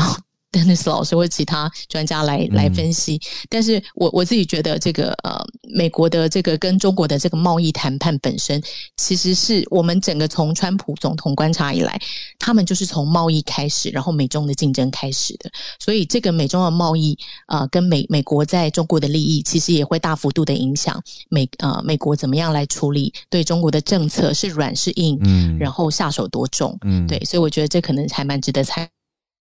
[0.51, 3.20] Dennis 老师或其他专家来来分析，嗯、
[3.51, 5.38] 但是我我自己觉得，这个呃，
[5.74, 8.62] 美国的这个跟中国的这个贸易谈判本身，
[8.96, 12.01] 其实是我们整个从川普总统观察以来，
[12.38, 15.51] 他们就是从贸易开始，然后美中的竞争开始的。
[15.78, 28.88] 所以，这个美中的贸易啊、呃，跟美美国在中国的利益，其实也会大幅度的影响美啊、呃、美国怎么样来处理对中国的政策是软是硬，嗯，然后下手多重，嗯，对，所以我觉得这可能还蛮值得猜。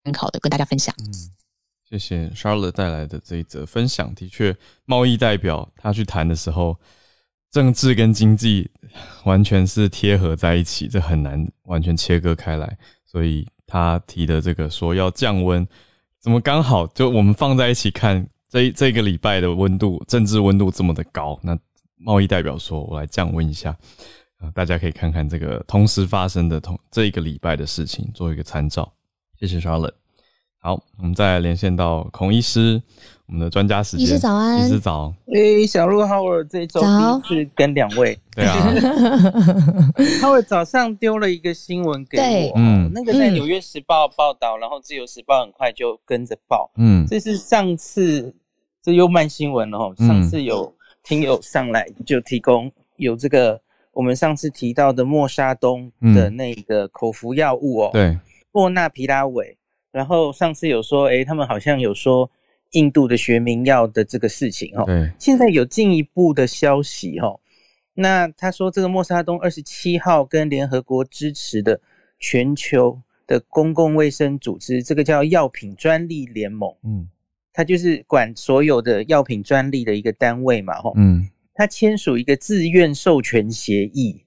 [0.08, 0.94] 很好的，跟大家分享。
[0.98, 1.12] 嗯，
[1.88, 4.14] 谢谢 Charlotte 带来的这一则分享。
[4.14, 4.56] 的确，
[4.86, 6.76] 贸易代表他去谈的时候，
[7.50, 8.70] 政治跟经济
[9.24, 12.78] 完全是贴合在一起，这很难完全切割开来。
[13.04, 15.66] 所以他提的这个说要降温，
[16.20, 21.58] 怎么刚好就我们放在一起看这这个礼拜的温度，政治温度这么的高，那
[21.96, 23.76] 贸易代表说我来降温一下
[24.38, 28.92] 啊，大家可以看看这个同时发生的同这一个礼拜的事情，做一个参照。
[29.38, 29.92] 谢谢 Charlotte。
[30.60, 32.82] 好，我们再来连线到孔医师，
[33.26, 34.04] 我们的专家时间。
[34.04, 35.14] 医师早安，医师早。
[35.32, 38.18] 诶，小鹿 Howard 这周第一次跟两位。
[38.34, 38.56] 对啊。
[40.20, 42.18] Howard 早上丢了一个新闻给
[42.52, 46.68] 我，嗯，那个在《纽约时报》报道，然后《自由时报》很快就跟着报。
[46.76, 48.34] 嗯，这是上次
[48.82, 49.94] 这又慢新闻了哈。
[50.04, 50.74] 上次有
[51.04, 53.60] 听友上来就提供有这个
[53.92, 57.90] 我们上次提到的莫沙东的那个口服药物哦。
[57.92, 58.18] 对。
[58.58, 59.56] 莫纳皮拉韦，
[59.92, 62.28] 然后上次有说，诶，他们好像有说
[62.72, 67.38] 印度的学名药的这个事情，哦，对，现在有进一步的消息，哦，
[67.94, 71.80] 那他说这个莫沙东二十七号跟联合国支持的
[72.18, 77.08] 全球的公共卫生组织，这个叫药品专利联盟，嗯，
[77.52, 84.24] 他就是管所有的药品专利的一个单位嘛，吼，嗯，他签署一个自愿授权协议。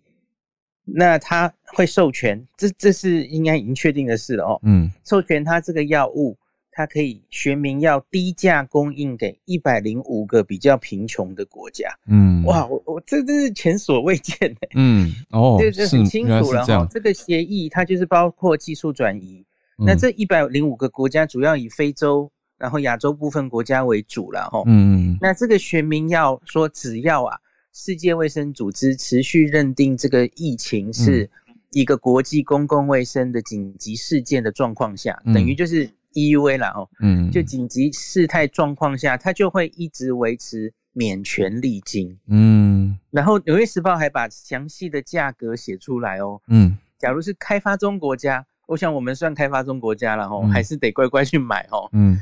[0.83, 4.59] 那他会授权，这这是应该已经确定的事了哦。
[4.63, 6.35] 嗯，授权他这个药物，
[6.71, 11.87] 它可以学名要低价供应给一百零五个比较贫穷的国家。
[12.07, 14.67] 嗯，哇，我我这真是前所未见的。
[14.75, 16.87] 嗯，哦， 这这很清楚了哈。
[16.89, 19.45] 这，这个协议它就是包括技术转移。
[19.77, 24.63] 嗯，那这一百零五个国家主要以非洲，然后亚洲部分国家为主了哈。
[24.65, 27.37] 嗯，那这个学名药说只要啊。
[27.73, 31.29] 世界卫生组织持续认定这个疫情是
[31.71, 36.89] 一个国际公共卫生的紧急事件的状况下，嗯、等于就是 EUA 了哦。
[37.01, 42.17] 嗯，就紧急事态状况下，它就会一直维持免权利金。
[42.27, 46.41] 嗯，然后《纽约时报》还把详细的价格写出来哦。
[46.47, 51.87] 嗯，假如是开发中国家，我想我们算开发中国家了哦，嗯、还是得乖乖去买哦。
[51.93, 52.19] 嗯。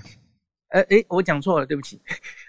[0.69, 1.99] 呃，诶，我讲错了，对不起。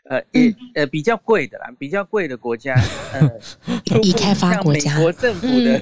[0.05, 2.75] 呃，也呃比较贵的啦，比较贵的国家，
[3.13, 5.79] 呃，已开发国家，美国政府的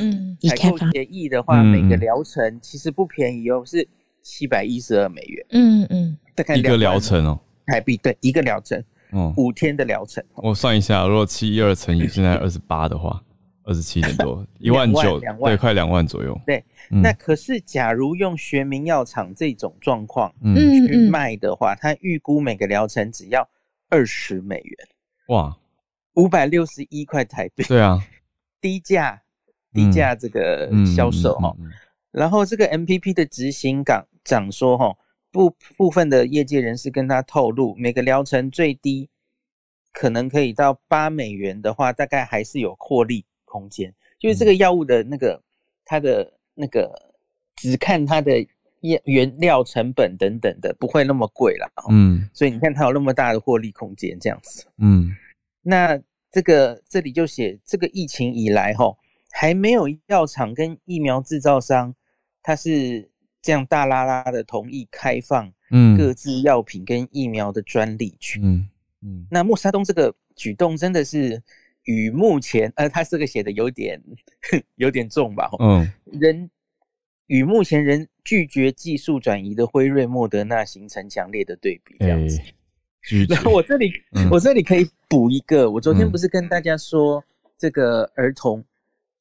[0.48, 3.86] 采购协议的话，每个疗程其实不便宜哦，是
[4.22, 5.46] 七百一十二美元。
[5.50, 8.82] 嗯嗯，大概一个疗程哦，台币对，一个疗程，
[9.12, 10.22] 嗯，五天的疗程。
[10.34, 13.20] 我算一下，如果七一二乘以现在二十八的话，
[13.68, 16.40] 二十七点多， 一万九，对，快两万左右。
[16.46, 16.64] 对。
[16.90, 23.46] 嗯、那可是，假如用学名药厂这种状况去卖的话，他预估每个疗程只要
[23.90, 24.88] 二十美元，
[25.26, 25.54] 哇，
[26.14, 27.62] 五百六十一块台币。
[27.64, 28.02] 对啊，
[28.58, 29.20] 低价，
[29.74, 31.54] 低价这个销售哈。
[32.10, 34.96] 然后这个 MPP 的执行长讲说哈，
[35.30, 39.10] 部部分的业界人士跟他透露，每个疗程最低
[39.92, 43.92] 可能可以到八美元的话，大概还是有获利空间。
[44.18, 45.42] 就是这个药物的那个。
[45.90, 47.14] 它的那个
[47.56, 48.46] 只看它的
[48.82, 51.66] 原原料成本等等的，不会那么贵了。
[51.88, 54.66] 嗯，所以你看它有那么大的获利空间，这样子。
[54.76, 55.16] 嗯，
[55.62, 55.98] 那
[56.30, 58.94] 这个这里就写这个疫情以来哈，
[59.30, 61.94] 还没有药厂跟疫苗制造商，
[62.42, 68.42] 它是这样大拉拉的同意开放，嗯，各自药品跟疫苗的专利权。
[68.44, 68.68] 嗯
[69.00, 71.42] 嗯，那莫沙东这个举动真的是。
[71.88, 73.98] 与目前，呃，他这个写的有点
[74.76, 75.48] 有点重吧？
[75.58, 76.50] 嗯，人
[77.28, 82.38] 与目前人拒绝技术转移的辉瑞、莫德纳形成强烈的对比，这样子。
[82.42, 87.24] 欸、然后我这里，嗯、我这里可以补一个，我昨天不是跟大家说，
[87.56, 88.62] 这个儿童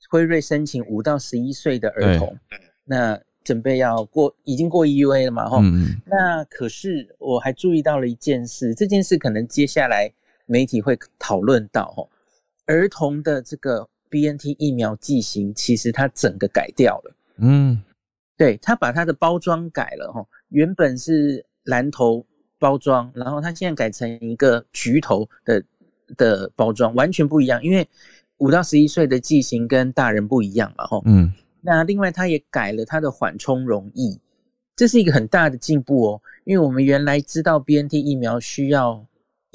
[0.09, 5.47] 辉瑞申请五到十一岁的儿童，欸、那准备要过，已经过 EUA 了嘛？
[5.47, 10.11] 哈、嗯，那可是我还注意到了一件事，这件事可能接下来
[10.45, 12.05] 媒体会讨论到，哈。
[12.67, 17.15] 儿童的这个 BNT 疫苗剂型，其实它整个改掉了。
[17.37, 17.81] 嗯，
[18.37, 22.25] 对，它把它的包装改了哈，原本是蓝头
[22.59, 25.63] 包装，然后它现在改成一个橘头的
[26.15, 27.63] 的包装，完全不一样。
[27.63, 27.87] 因为
[28.37, 31.01] 五到十一岁的剂型跟大人不一样嘛，哈。
[31.05, 34.19] 嗯，那另外它也改了它的缓冲容易，
[34.75, 36.21] 这是一个很大的进步哦。
[36.43, 39.05] 因为我们原来知道 BNT 疫苗需要。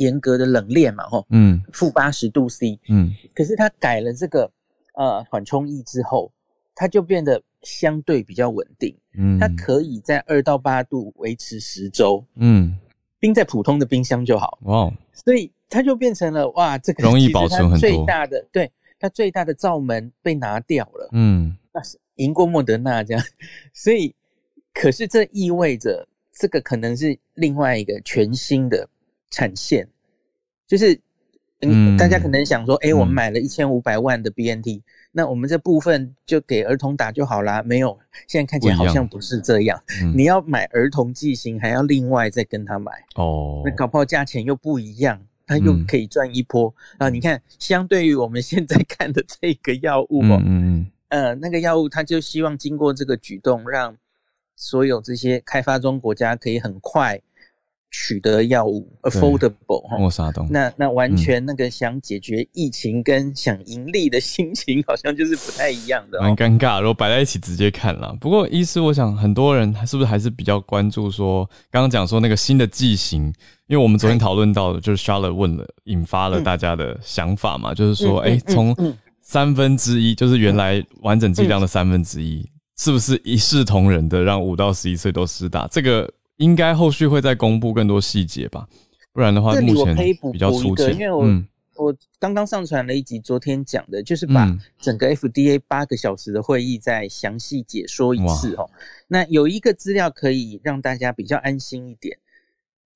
[0.02, 4.50] 严格的冷链嘛，吼，嗯，负八十度 C，嗯，可是它改了这个
[4.94, 6.32] 呃缓冲液之后，
[6.74, 12.76] 它就变得相对比较稳定，嗯，它可以在二到八度维持十周，嗯，
[13.20, 23.24] 冰在普通的冰箱就好，哇，所以它就变成了哇，这个容易保存很多，最大的对它最大的罩门被拿掉了，嗯，那是赢过莫德纳这样，
[23.72, 24.12] 所以
[24.74, 28.88] 可是这意味着这个可能是另外一个全新的。
[29.34, 29.88] 产线
[30.66, 30.98] 就是，
[31.60, 34.82] 嗯，大家可能想说，哎、我们买了一千五百万的 BNT，、嗯、
[35.12, 37.62] 那我们这部分就给儿童打就好啦。
[37.62, 39.80] 没有，现在看起来好像不是这样。
[40.02, 43.62] 嗯、你要买儿童剂型，还要另外再跟他买哦。
[43.64, 47.08] 那搞不好价钱又不一样，他又可以赚一波、嗯、啊！
[47.10, 53.94] 你看，相对于我们现在看的这个药物哦，嗯嗯呃，那个药物他就希望经过这个举动，让
[54.56, 57.20] 所有这些开发中国家可以很快。
[57.92, 66.80] 取得药物，affordable 哈，莫沙东，那那完全那个想解决疫情跟想盈利的心情，好像就是不太一样的，蛮尴尬。
[66.80, 73.24] 如果摆在一起直接看了，不过医师，我想很多人是不是还是比较关注说，刚刚讲说那个新的剂型，
[73.66, 78.74] 因为我们昨天讨论到的，就是 Charlotte 问了，引发了大家的想法嘛，就是说，哎，从
[79.20, 85.66] 三分之一，就是原来完整剂量的三分之一，是不是一视同仁的让五到十一岁都施打？
[85.66, 86.10] 这个？
[86.42, 88.66] 应该后续会再公布更多细节吧，
[89.12, 89.94] 不然的话，目前
[90.32, 90.92] 比较粗浅。
[90.94, 98.68] 因为我、嗯、我刚刚上传了一集，昨天讲的就是把整个 FDA 八个小时的会议再详细解说一次哦。
[99.06, 102.18] 那有一个资料可以让大家比较安心一点，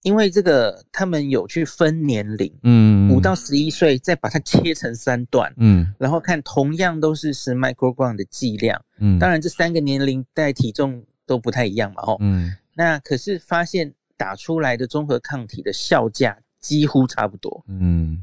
[0.03, 12.53] 因为这个他们有去分年龄，嗯，五到十一岁，再把它切成三段，嗯，然后看同样都是十 microgram 的剂量，嗯，当然这三个年龄带体重都不太一样嘛，哦，嗯。
[12.79, 18.23] 那可是发现打出来的综合抗体的效价几乎差不多，嗯，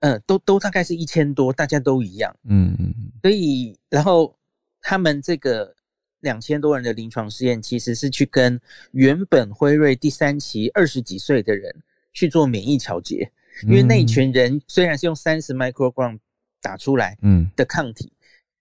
[0.00, 2.92] 呃，都都大概是一千多，大家都一样，嗯嗯，
[3.22, 4.36] 所以然后
[4.80, 5.72] 他们这个
[6.18, 11.72] 两千多人的临床试验其实是去跟原本辉瑞第三期二十几岁的人
[12.12, 13.30] 去做免疫调节，
[13.62, 16.18] 因为那一群人虽然是用三十 microgram
[16.60, 18.12] 打出来，嗯，的抗体。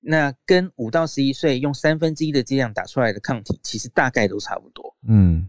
[0.03, 4.95] 那跟五到十一岁用三分之一的剂量打出来的抗体，其实大概都差不多。
[5.07, 5.47] 嗯，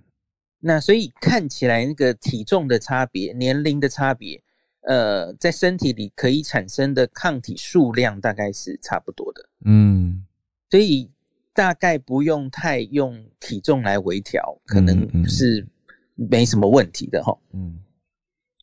[0.60, 4.42] 那所以看起来那个体重的差别、年龄的差别，
[4.82, 9.48] 呃，在身体里可以产生的抗体数量大概是差不多的。
[9.64, 10.26] 嗯，
[10.70, 11.10] 所以
[11.54, 15.66] 大概不用太用体重来微调，可能是
[16.14, 17.34] 没什么问题的哈。
[17.54, 17.82] 嗯，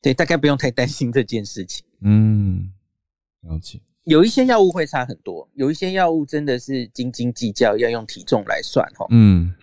[0.04, 1.84] 对，大概不用太担心这件事情。
[2.02, 2.72] 嗯，
[3.42, 3.82] 了解。
[4.06, 9.06] 有一些药物会差很多，有一些药物真的是斤斤计较，要用体重来算哈。
[9.10, 9.54] 嗯，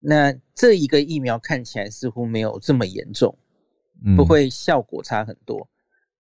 [0.00, 3.36] 那这一个疫苗看起来似乎没有这么严重，
[4.16, 5.60] 不会效果差很多。
[5.60, 5.68] 嗯、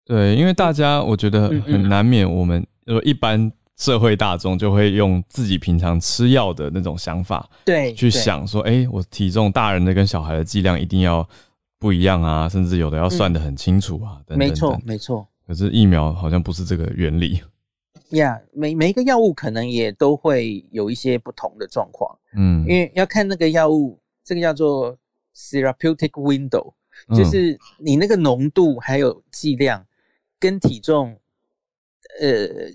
[0.06, 11.28] 对，因为大家我觉得很难免，我们呃一般社会大众就会用自己平常吃药的那种想法，对，去想说，哎、欸，我体重大人的跟小孩的剂量一定要
[11.78, 14.48] 不一样啊，甚至有的要算得很清楚啊，等等等。
[14.48, 15.28] 没错，没错。
[15.46, 17.42] 可是疫苗好像不是这个原理。
[18.10, 24.96] 呀，yeah, 每每一个药物可能也都会有一些不同的状况，嗯，因为要看那个药物，这个叫做
[25.34, 26.72] therapeutic window，
[27.16, 29.84] 就是你那个浓度还有剂量
[30.38, 31.18] 跟体重，
[32.20, 32.70] 呃，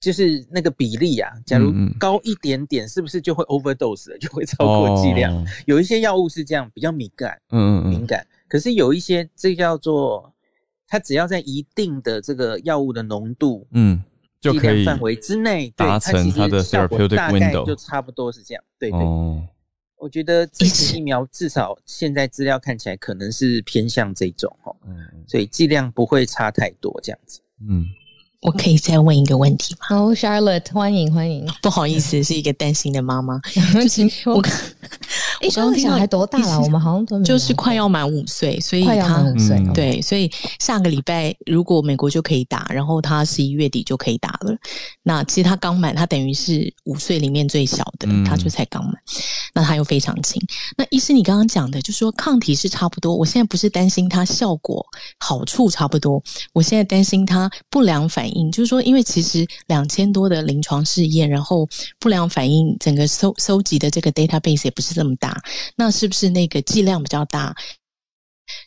[0.00, 5.32] 就是那个比例啊，假如高一点点，是不是就会 overdose 了， 就会超过剂量？
[5.34, 7.90] 哦、有一些药物是这样，比较敏感，嗯嗯。
[7.90, 8.26] 敏感。
[8.48, 10.33] 可是有一些，这叫做
[10.86, 14.02] 它只要在一定的这个药物的浓度，嗯，
[14.40, 18.64] 就可以范围之内达成它的 therapeutic window，就差不多是这样。
[18.78, 19.42] 对对，哦、
[19.96, 27.86] 我觉得这支疫苗至少现在资料看起来可能是偏向这种哦，嗯，所以剂量不会差太多这样子，嗯。
[28.44, 29.86] 我可以再问一个问题吗？
[29.88, 31.46] 好，Charlotte，欢迎欢迎。
[31.62, 33.38] 不好意思，是一个担心的妈妈。
[33.72, 34.38] 就是我，
[35.40, 36.60] 哎，刚刚小孩多大了？
[36.60, 39.58] 我们好像都就是快要满五岁，所以快要满五岁。
[39.72, 40.30] 对，所以
[40.60, 44.54] 下个礼拜如果美国就可以打，然后他十一月底就可以打了。
[45.02, 48.94] 那其实他刚满，他等于是五岁里面最小的，他就才刚满。
[49.54, 50.38] 那他又非常轻。
[50.76, 53.16] 那医师，你刚刚讲的，就是说抗体是差不多。
[53.16, 54.84] 我现在不是担心它效果
[55.18, 56.22] 好处差不多，
[56.52, 58.33] 我现在担心它不良反应。
[58.50, 61.68] 就是说，因为其实两千多的临床试验，然后
[61.98, 65.40] 不良反应整个搜搜集的这个 database 也不是这么大，
[65.76, 67.54] 那是不是那个剂量比较大？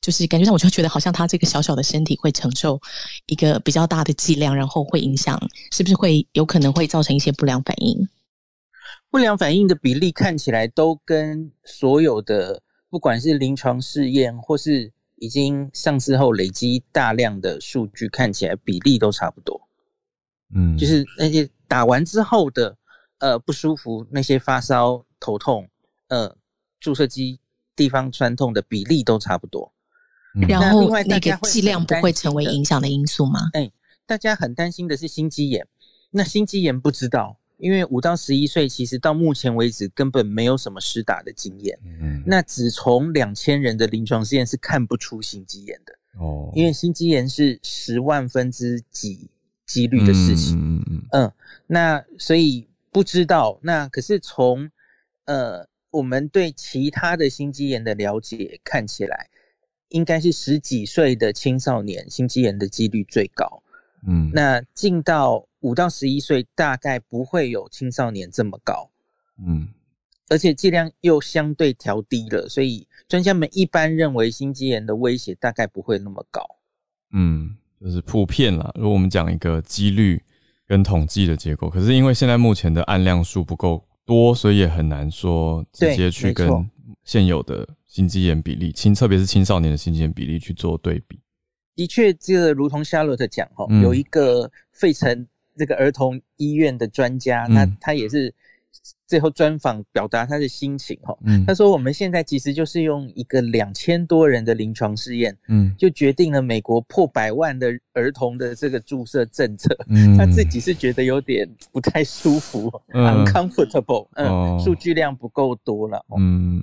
[0.02, 2.80] 就是感觉上我就觉得好像他这个小小的身体会承受
[3.28, 5.40] 一个比较大的剂量，然后会影响，
[5.72, 8.08] 是不是会有可能会造成一些不良反应？
[9.10, 14.92] 不良反应的比例看起来都跟所有的不管是临床试验或是。
[15.18, 19.68] 已经上市后累积大量的数据，看起来比例都差不多。
[20.56, 22.78] 嗯，就是那些打完之后的
[23.20, 25.68] 呃不舒服，那些发烧、头痛、
[26.08, 26.36] 呃
[26.80, 27.40] 注射机
[27.76, 29.74] 地方酸痛的比例都差不多。
[30.48, 33.50] 然后那个剂量不会成为影响的因素吗？
[33.54, 33.72] 哎，
[34.06, 35.68] 大家很担心的是心肌炎，
[36.12, 37.40] 那心肌炎不知道。
[37.58, 41.76] 因为五到十一岁，其实到目前为止根本没有什么施打的经验。
[41.84, 45.94] 嗯，那只从两千人的临床试验是看不出心肌炎的。
[46.20, 49.32] 哦，因为心肌炎是十万分之几
[49.66, 50.56] 几率的事情。
[50.56, 51.32] 嗯嗯嗯。
[51.66, 53.60] 那所以不知道。
[53.64, 54.70] 那可是从
[55.26, 59.30] 呃我们对其他的心肌炎的了解看起来，
[59.90, 63.64] 应该是十几岁的青少年心肌炎的几率最高。
[64.08, 65.47] 嗯，那进到。
[65.62, 68.92] 五到十一岁大概不会有青少年这么高，
[69.44, 69.68] 嗯，
[70.30, 76.46] 而且剂量又相对调低了，所以专家们一般认为心肌炎的威胁大概不会那么高，
[77.12, 78.72] 嗯，就是普遍啦。
[78.76, 80.24] 如果我们讲一个几率
[80.68, 86.70] 跟统计的结果，可是因为现在目前的案量数不够多，所以也很难说直接去跟
[87.04, 91.20] 现有的心肌炎比例，青特别是青少年的心肌炎比例去做对比。
[91.76, 95.28] 的确，这个如同夏洛特讲哈，嗯、有一个费城。
[95.58, 98.34] 这个儿童医院的专家，那他也是
[99.08, 101.18] 最后专访表达他的心情哈。
[101.24, 109.76] 嗯，他说我们现在其实就是用一个两千多人的临床试验，嗯，就决定了美国破百万的儿童的这个注射政策。
[109.88, 116.06] 嗯，他自己是觉得有点不太舒服，嗯，uncomfortable，嗯，数据量不够多了。
[116.18, 116.62] 嗯，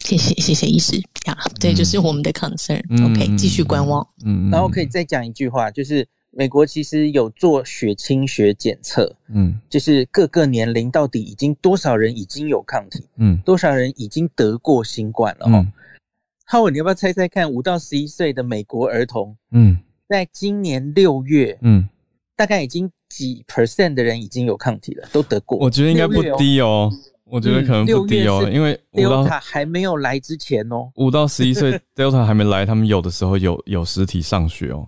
[0.00, 2.82] 谢谢谢谢医师呀，这就是我们的 concern。
[3.06, 4.06] OK，继续观望。
[4.24, 6.06] 嗯，然后可以再讲一句话，就是。
[6.38, 15.66] 美国其实有做血清学检测，嗯，就是各个年龄到底已经多少人已经有抗体，嗯，多少人已经得过新冠了哈。
[16.44, 19.78] 浩文，你要不要猜猜看，五到十一岁的美国儿童，嗯，
[20.10, 21.88] 在今年六月，嗯，
[22.36, 25.56] 大概已经几 percent 的人已经有抗体了，都得过。
[25.56, 26.92] 我觉得应该不低哦，
[27.24, 34.86] 我觉得可能不低哦，因为 Delta 还没有来之前哦，五到十一岁 Delta 还没来，他们有的时候有有实体上学哦。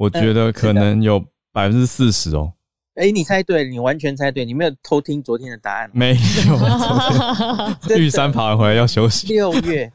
[0.00, 1.22] 我觉得可能有
[1.52, 2.54] 百分之四十哦。
[2.94, 5.90] 哎、欸，你猜对了，你完全猜对，你没有偷听昨天的答案？
[5.92, 6.16] 没
[6.48, 9.26] 有， 玉山爬完回来要休息。
[9.26, 9.92] 六月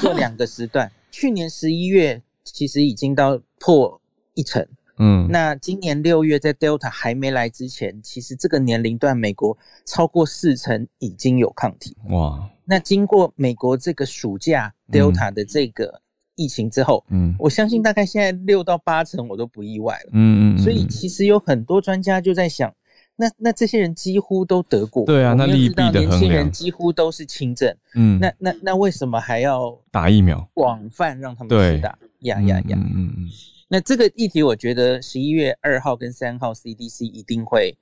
[0.00, 4.00] 做两个时段，去年十一月其实已经到破
[4.34, 4.66] 一成。
[4.98, 9.56] 嗯，那今年六月在 Delta 还没来之前，其实这个年龄段美国
[9.86, 11.96] 超过四成已经有抗体。
[12.10, 16.02] 哇，那经过美国这个暑假 Delta 的这个。
[16.34, 22.74] 疫情之后，嗯，我相信大概现在六到八成我都不意外了，嗯嗯，所以其实有很多专家就在想，
[23.16, 31.98] 那那这些人几乎都得过，对啊，那利弊的，年轻人几乎都是轻症，嗯，那那那为什么还要打疫苗，广泛让他们去打？
[32.20, 33.28] 呀呀呀，嗯嗯，
[33.68, 37.76] 那这个议题我觉得十一月二号跟三号 CDC 一定会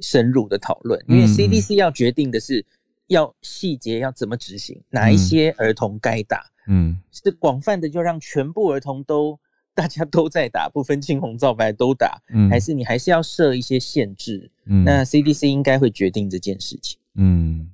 [0.00, 2.64] 深入的讨论，因为 CDC 要决定的是
[3.08, 6.44] 要细节要怎么执行，哪一些儿童该打。
[6.66, 9.38] 嗯，是广泛的，就让全部儿童都
[9.74, 14.50] 大家都在打，不分青红皂白都打，嗯，还是你还是要设一些限制？
[14.64, 16.98] 嗯，那 CDC 应该会决定这件事情。
[17.16, 17.70] 嗯，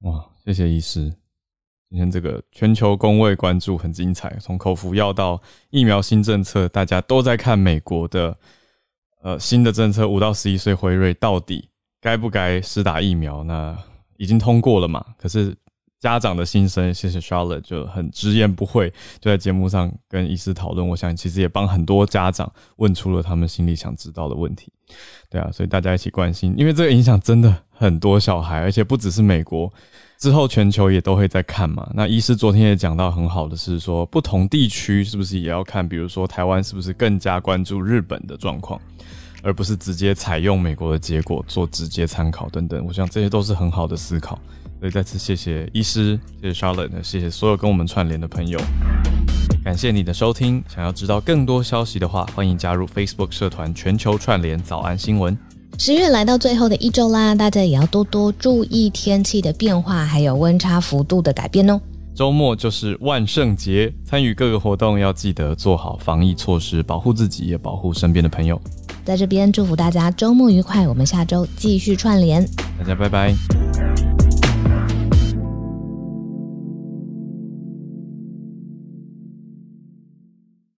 [0.00, 1.14] 哇，谢谢医师，
[1.88, 5.40] 今天这个全球公卫关注很精彩，从口服药到
[5.70, 8.36] 疫苗新政策，大家都在看美国的
[9.22, 11.70] 呃新的政策，五到十一岁辉瑞到底
[12.02, 13.42] 该不该施打疫苗？
[13.44, 13.82] 那
[14.16, 15.04] 已经通过了嘛？
[15.18, 15.54] 可是。
[16.00, 18.90] 家长的心声，谢谢 Charlotte 就很直言不讳，
[19.20, 20.86] 就在节目上跟医师讨论。
[20.86, 24.70] 我想其实也帮很多家长问出了他们心里想知道的问题。
[25.30, 29.72] 对啊，所以大家一起关心，因为这个影响真的很多小孩，而且不只是美国，
[30.18, 31.90] 之后全球也都会在看嘛。
[31.94, 35.88] 那医师昨天也讲到很好的是说，不同地区是不是也要看？
[35.88, 38.78] 比如说台湾是不是更加关注日本的状况，
[39.44, 42.84] 而不是直接采用美国的结果做直接参考等等。
[42.86, 44.38] 我想这些都是很好的思考。
[44.80, 48.58] 所以再次谢谢医师，谢谢 Charlotte，谢谢所有跟我们串联的朋友，
[49.64, 50.62] 感谢你的收听。
[50.68, 55.36] 想要知道更多消息的话，欢迎加入 Facebook 社团全球串联早安新闻。
[55.78, 61.80] 十月来到最后的一周啦，大家也要多多注意天气的变化，还有温差幅度的改变哦。
[62.14, 68.60] 周末就是万圣节，参与各个活动要记得做好防疫措施，保护自己也保护身边的朋友。
[69.04, 72.44] 在这边祝福大家周末愉快，我们下周继续串联，
[72.78, 73.83] 大家拜拜。